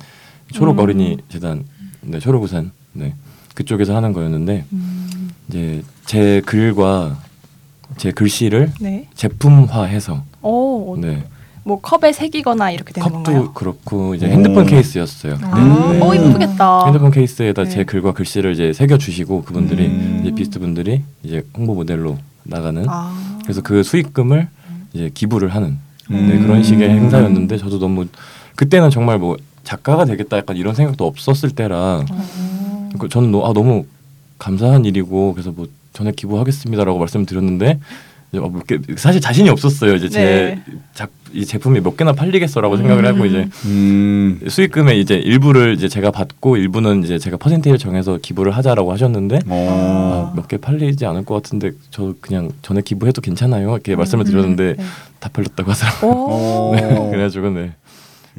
초록 0.52 0.78
음. 0.78 0.80
어린이 0.80 1.18
재단 1.30 1.64
네 2.02 2.20
초록우산 2.20 2.72
네 2.94 3.16
그쪽에서 3.56 3.96
하는 3.96 4.14
거였는데 4.14 4.66
음, 4.72 5.30
이제 5.50 5.84
제 6.06 6.42
글과 6.46 7.18
제 7.98 8.12
글씨를 8.12 8.74
네. 8.80 9.08
제품화해서 9.16 10.24
오, 10.42 10.98
네 11.00 11.24
뭐 11.68 11.82
컵에 11.82 12.14
새기거나 12.14 12.72
이렇게 12.72 12.94
되는 12.94 13.06
컵도 13.10 13.24
건가요? 13.24 13.52
그렇고 13.52 14.16
이제 14.16 14.26
오. 14.26 14.30
핸드폰 14.30 14.66
케이스였어요. 14.66 15.38
아, 15.42 15.92
네. 15.92 16.00
오 16.00 16.14
이쁘겠다. 16.14 16.86
핸드폰 16.86 17.12
케이스에다 17.12 17.66
네. 17.66 17.70
제 17.70 17.84
글과 17.84 18.14
글씨를 18.14 18.54
이제 18.54 18.72
새겨 18.72 18.98
주시고 18.98 19.44
그분들이 19.44 19.88
음. 19.88 20.20
이제 20.22 20.34
비스트 20.34 20.60
분들이 20.60 21.04
이제 21.24 21.44
홍보 21.58 21.76
모델로 21.76 22.18
나가는 22.44 22.86
아. 22.88 23.38
그래서 23.44 23.60
그 23.62 23.84
수익금을 23.84 24.48
이제 24.94 25.12
기부를 25.14 25.50
하는 25.50 25.78
음. 26.10 26.30
네, 26.30 26.40
그런 26.40 26.64
식의 26.64 26.90
행사였는데 26.90 27.58
저도 27.58 27.80
너무 27.80 28.06
그때는 28.58 28.90
정말 28.90 29.18
뭐 29.20 29.38
작가가 29.64 30.04
되겠다 30.06 30.38
약간 30.38 30.58
이런 30.58 30.76
생각도 30.76 31.06
없었을 31.06 31.52
때라 31.52 32.04
어. 32.10 32.90
그 33.00 33.08
저는 33.08 33.32
너, 33.32 33.48
아, 33.50 33.54
너무 33.54 33.86
감사한 34.40 34.84
일이고 34.86 35.34
그래서 35.34 35.52
뭐 35.56 35.68
전에 35.94 36.12
기부하겠습니다라고 36.12 37.00
말씀드렸는데 37.00 37.80
이제 38.32 38.40
어, 38.40 38.50
몇 38.50 38.66
개- 38.68 38.80
사실 38.98 39.22
자신이 39.22 39.48
없었어요 39.50 39.96
이제 39.96 40.10
네. 40.10 40.62
제이 40.94 41.46
제품이 41.46 41.82
몇 41.82 41.96
개나 41.98 42.14
팔리겠어라고 42.14 42.78
생각을 42.78 43.06
하고 43.06 43.26
이제 43.26 43.48
음. 43.66 44.40
수익금의 44.48 45.00
이제 45.02 45.16
일부를 45.16 45.74
이제 45.76 45.88
제가 45.88 46.12
받고 46.12 46.58
일부는 46.58 47.04
이제 47.04 47.20
제가 47.20 47.38
퍼센테이를 47.38 47.78
정해서 47.78 48.18
기부를 48.22 48.52
하자라고 48.54 48.92
하셨는데 48.92 49.40
어. 49.48 50.32
아, 50.34 50.36
몇개 50.36 50.58
팔리지 50.58 51.06
않을 51.06 51.26
것 51.26 51.36
같은데 51.36 51.72
저 51.92 52.14
그냥 52.22 52.52
전에 52.64 52.82
기부해도 52.82 53.22
괜찮아요 53.22 53.72
이렇게 53.74 53.96
말씀을 53.96 54.26
드렸는데 54.26 54.76
네. 54.78 54.84
다 55.20 55.30
팔렸다고 55.32 55.72
하더라고요. 55.72 56.12
오. 56.12 56.76
어. 56.76 57.10
그래가지고 57.12 57.50
네 57.52 57.62
야. 57.68 57.72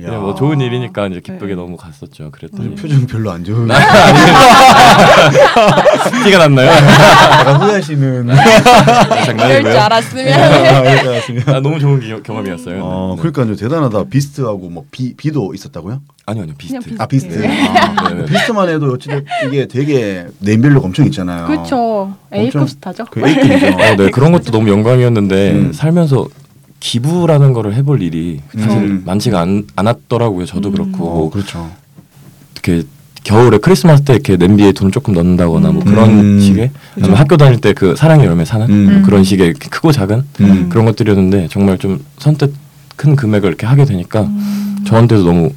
그냥 0.04 0.22
뭐 0.22 0.34
좋은 0.34 0.60
일이니까 0.60 1.08
이제 1.08 1.20
기쁘게 1.20 1.46
네. 1.48 1.54
너무 1.54 1.76
갔었죠. 1.76 2.30
그랬더니 2.30 2.76
표정 2.76 3.06
별로 3.06 3.32
안 3.32 3.42
좋은. 3.44 3.66
티가 6.24 6.38
났나요? 6.38 6.70
약간 6.70 7.60
후회하시는. 7.62 8.28
이럴 8.28 8.36
줄 8.36 9.24
장난이고요. 9.24 9.80
알았으면 9.80 10.28
아, 11.48 11.60
너무 11.60 11.80
좋은 11.80 12.00
기, 12.00 12.14
경험이었어요. 12.22 12.80
어, 12.82 13.16
네. 13.16 13.22
그러니까 13.22 13.56
되다하다 13.56 14.04
비스트하고 14.04 14.70
뭐 14.70 14.84
비, 14.90 15.14
비도 15.14 15.52
있었다고요? 15.54 16.00
아니요 16.26 16.42
아니요 16.42 16.54
비스트. 16.56 16.80
그냥 16.80 16.96
아 17.00 17.06
비스트. 17.06 17.38
네. 17.38 17.68
아, 17.68 18.08
네, 18.10 18.14
네. 18.22 18.26
비스트만 18.26 18.68
해도 18.68 18.92
어찌됐 18.92 19.24
이게 19.46 19.66
되게 19.66 20.26
네임밸류가 20.38 20.86
엄청 20.86 21.06
있잖아요. 21.06 21.46
그렇죠. 21.46 22.14
A급 22.32 22.68
스타죠. 22.70 23.06
그 23.10 23.26
A급이죠. 23.26 23.66
어, 23.66 23.96
네 23.96 24.10
그런 24.10 24.30
것도 24.32 24.52
너무 24.52 24.68
영광이었는데 24.68 25.50
음. 25.52 25.72
살면서 25.72 26.28
기부라는 26.80 27.52
거를 27.52 27.74
해볼 27.74 28.02
일이 28.02 28.40
사실 28.56 28.78
음. 28.78 29.02
많지가 29.04 29.40
않, 29.40 29.64
않았더라고요. 29.76 30.46
저도 30.46 30.68
음. 30.70 30.72
그렇고 30.72 31.04
어, 31.26 31.30
그렇죠. 31.30 31.70
이렇게 32.54 32.86
겨울에 33.24 33.58
크리스마스 33.58 34.04
때 34.04 34.14
이렇게 34.14 34.36
냄비에 34.36 34.72
돈 34.72 34.90
조금 34.92 35.12
넣는다거나 35.14 35.72
뭐 35.72 35.84
그런 35.84 36.10
음. 36.10 36.40
식의 36.40 36.70
아니면 36.96 37.16
학교 37.16 37.36
다닐 37.36 37.60
때 37.60 37.72
그 37.72 37.94
사랑의 37.96 38.26
열매 38.26 38.44
사는 38.44 38.66
음. 38.68 38.92
뭐 38.92 39.02
그런 39.02 39.24
식의 39.24 39.54
크고 39.54 39.92
작은 39.92 40.22
음. 40.40 40.68
그런 40.70 40.84
것들이었는데 40.86 41.48
정말 41.50 41.78
좀 41.78 42.02
선뜻 42.18 42.54
큰 42.96 43.16
금액을 43.16 43.48
이렇게 43.48 43.66
하게 43.66 43.84
되니까 43.84 44.22
음. 44.22 44.78
저한테도 44.86 45.24
너무 45.24 45.50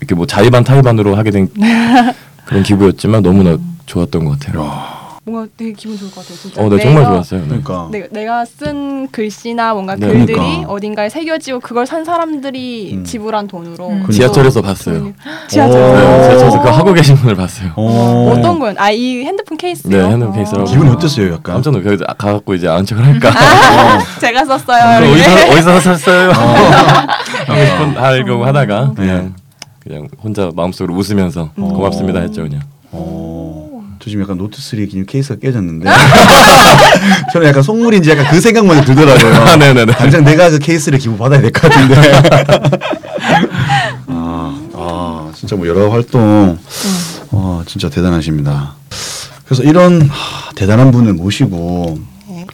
이렇게 0.00 0.14
뭐 0.14 0.26
자의반 0.26 0.64
타의반으로 0.64 1.14
하게 1.16 1.30
된 1.30 1.48
그런 2.46 2.62
기부였지만 2.64 3.22
너무나 3.22 3.56
좋았던 3.86 4.24
것 4.24 4.38
같아요. 4.40 4.62
야, 4.64 5.01
뭔가 5.24 5.48
되게 5.56 5.72
기분 5.72 5.96
좋을 5.96 6.10
것 6.10 6.16
같아요. 6.22 6.36
진짜. 6.36 6.60
어, 6.60 6.68
네 6.68 6.78
정말 6.82 7.02
내가- 7.04 7.12
좋았어요. 7.12 7.40
네. 7.42 7.46
그러니까. 7.46 7.88
내가, 7.92 8.06
내가 8.10 8.44
쓴 8.44 9.08
글씨나 9.12 9.72
뭔가 9.72 9.94
네, 9.94 10.08
글들이 10.08 10.34
그러니까. 10.36 10.68
어딘가에 10.72 11.08
새겨지고 11.10 11.60
그걸 11.60 11.86
산 11.86 12.04
사람들이 12.04 12.94
음. 12.94 13.04
지불한 13.04 13.46
돈으로 13.46 13.88
음. 13.88 14.02
또 14.04 14.10
지하철에서 14.12 14.60
봤어요. 14.62 15.12
지하철에서 15.48 15.92
오. 15.92 15.94
네, 15.96 16.22
지하철에서 16.24 16.58
그거 16.58 16.70
하고 16.72 16.92
계신 16.92 17.14
분을 17.14 17.36
봤어요. 17.36 17.70
어. 17.76 18.34
어떤 18.36 18.58
거요? 18.58 18.74
아 18.78 18.90
이 18.90 19.24
핸드폰 19.24 19.56
케이스요? 19.56 19.96
네, 19.96 20.10
핸드폰 20.10 20.34
케이스라고. 20.34 20.64
기분이 20.68 20.90
어땠어요, 20.90 21.34
약간? 21.34 21.62
깜짝 21.62 21.72
서 21.72 22.04
가갖고 22.18 22.54
이제 22.54 22.66
아는 22.66 22.84
척을 22.84 23.04
할까. 23.06 23.30
제가 24.20 24.44
썼어요. 24.44 25.04
이렇게. 25.04 25.12
어디서 25.22 25.30
어디서 25.52 25.80
샀어요? 25.80 26.30
하고 27.46 27.64
싶은 27.64 27.96
하려고 27.96 28.44
하다가 28.44 28.92
그냥 28.96 29.34
그냥 29.78 30.08
혼자 30.22 30.50
마음속으로 30.54 30.94
웃으면서 30.96 31.50
음. 31.58 31.68
고맙습니다 31.74 32.18
했죠 32.20 32.42
그냥. 32.42 32.60
어. 32.90 33.41
저 34.02 34.10
지금 34.10 34.24
약간 34.24 34.36
노트 34.36 34.60
3 34.60 34.84
기능 34.86 35.06
케이스가 35.06 35.38
깨졌는데 35.38 35.88
저는 37.32 37.46
약간 37.46 37.62
속물인지 37.62 38.10
약간 38.10 38.26
그 38.30 38.40
생각만 38.40 38.84
들더라고요. 38.84 39.34
아, 39.34 39.56
네네네. 39.56 39.92
당장 39.92 40.24
내가 40.24 40.50
그 40.50 40.58
케이스를 40.58 40.98
기부 40.98 41.16
받아야 41.16 41.40
될 41.40 41.52
것 41.52 41.70
같은데. 41.70 41.94
아, 44.08 44.60
아, 44.74 45.30
진짜 45.36 45.54
뭐 45.54 45.68
여러 45.68 45.88
활동, 45.90 46.58
어, 47.30 47.62
진짜 47.66 47.88
대단하십니다. 47.88 48.74
그래서 49.44 49.62
이런 49.62 50.02
하, 50.02 50.50
대단한 50.56 50.90
분을 50.90 51.12
모시고 51.12 51.96
네. 51.96 52.02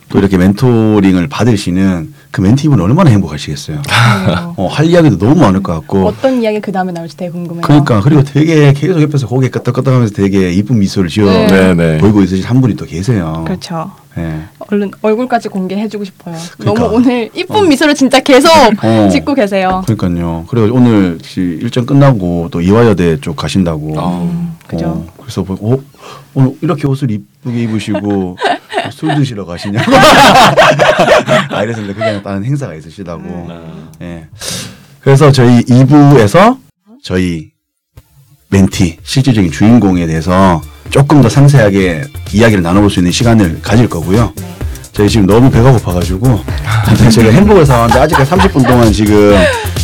또 0.09 0.19
이렇게 0.19 0.39
멘토링을 0.39 1.29
받으시는 1.29 2.15
그 2.31 2.41
멘티분은 2.41 2.83
얼마나 2.83 3.11
행복하시겠어요. 3.11 3.83
그래요. 4.25 4.55
어, 4.57 4.67
할 4.67 4.87
이야기도 4.87 5.19
너무 5.19 5.35
많을 5.41 5.63
것 5.63 5.75
같고. 5.75 6.07
어떤 6.07 6.43
이야기 6.43 6.61
그 6.61 6.73
다음에 6.73 6.93
나올지 6.93 7.17
되게 7.17 7.31
궁금해요. 7.31 7.63
그러니까 7.63 8.01
그리고 8.01 8.23
되게 8.23 8.73
계속 8.73 9.01
옆에서 9.03 9.27
고개 9.27 9.49
끄덕끄덕하면서 9.51 10.15
되게 10.15 10.53
이쁜 10.53 10.79
미소를 10.79 11.11
지어 11.11 11.27
네. 11.27 11.47
네, 11.47 11.75
네. 11.75 11.99
보이고 11.99 12.23
있으신 12.23 12.45
한 12.45 12.61
분이 12.61 12.77
또 12.77 12.87
계세요. 12.87 13.43
그렇죠. 13.47 13.91
예. 14.17 14.41
얼른 14.71 14.91
얼굴까지 15.03 15.49
공개해주고 15.51 16.05
싶어요. 16.05 16.37
그러니까. 16.59 16.83
너무 16.85 16.97
오늘 16.97 17.29
이쁜 17.35 17.69
미소를 17.69 17.95
진짜 17.95 18.21
계속 18.21 18.51
어. 18.83 19.09
짓고 19.13 19.35
계세요. 19.35 19.83
그러니까요. 19.87 20.45
그리고 20.49 20.75
오늘 20.77 21.19
시- 21.23 21.59
일정 21.61 21.85
끝나고 21.87 22.49
또 22.51 22.61
이화여대 22.61 23.21
쪽 23.21 23.37
가신다고. 23.37 24.01
아. 24.01 24.23
음, 24.23 24.53
그죠. 24.67 24.87
어, 24.87 25.07
그래서 25.19 25.43
뭐, 25.43 25.57
어? 25.61 25.79
오늘 26.35 26.53
이렇게 26.63 26.87
옷을 26.87 27.11
이쁘게 27.11 27.63
입으시고 27.65 28.37
술 28.91 29.15
드시러 29.15 29.45
가시냐고. 29.45 29.91
아, 31.51 31.63
이랬는데 31.63 31.95
그게 31.95 32.23
다른 32.23 32.45
행사가 32.45 32.75
있으시다고. 32.75 33.23
음. 33.23 33.47
아. 33.51 33.89
예. 34.03 34.27
그래서 35.01 35.31
저희 35.33 35.63
2부에서 35.63 36.59
저희 37.03 37.51
멘티 38.51 38.99
실질적인 39.03 39.51
주인공에 39.53 40.07
대해서 40.07 40.61
조금 40.91 41.21
더 41.23 41.29
상세하게 41.29 42.05
이야기를 42.33 42.63
나눠볼 42.63 42.91
수 42.91 43.01
있는 43.01 43.13
시간을 43.13 43.61
가질 43.63 43.89
거고요. 43.89 44.33
저희 44.93 45.09
지금 45.09 45.27
너무 45.27 45.49
배가 45.51 45.71
고파가지고 45.71 46.41
제가 47.13 47.31
햄버거 47.31 47.65
사왔는데 47.65 48.01
아직까지 48.01 48.31
30분 48.33 48.67
동안 48.67 48.93
지금 48.93 49.37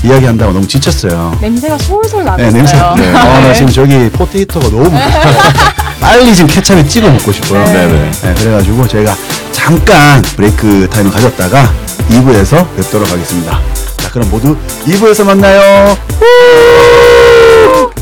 이야기한다고 0.04 0.52
너무 0.52 0.66
지쳤어요. 0.66 1.38
냄새가 1.40 1.78
솔솔 1.78 2.24
나고 2.24 2.42
네, 2.42 2.50
냄새. 2.50 2.74
네. 2.74 3.14
아, 3.14 3.40
나 3.40 3.52
지금 3.54 3.70
저기 3.70 4.10
potato가 4.10 4.68
너무. 4.70 4.90
빨리 6.04 6.34
지금 6.34 6.48
케찹에 6.48 6.86
찍어 6.86 7.10
먹고 7.10 7.32
싶어요. 7.32 7.64
네, 7.64 7.86
네. 7.86 8.10
네, 8.22 8.34
그래가지고 8.34 8.86
저희가 8.86 9.16
잠깐 9.52 10.20
브레이크 10.36 10.86
타임을 10.90 11.10
가졌다가 11.10 11.72
2부에서 12.10 12.68
뵙도록 12.76 13.10
하겠습니다. 13.10 13.58
자, 13.96 14.10
그럼 14.10 14.30
모두 14.30 14.54
2부에서 14.84 15.24
만나요. 15.24 15.96
후! 16.20 17.93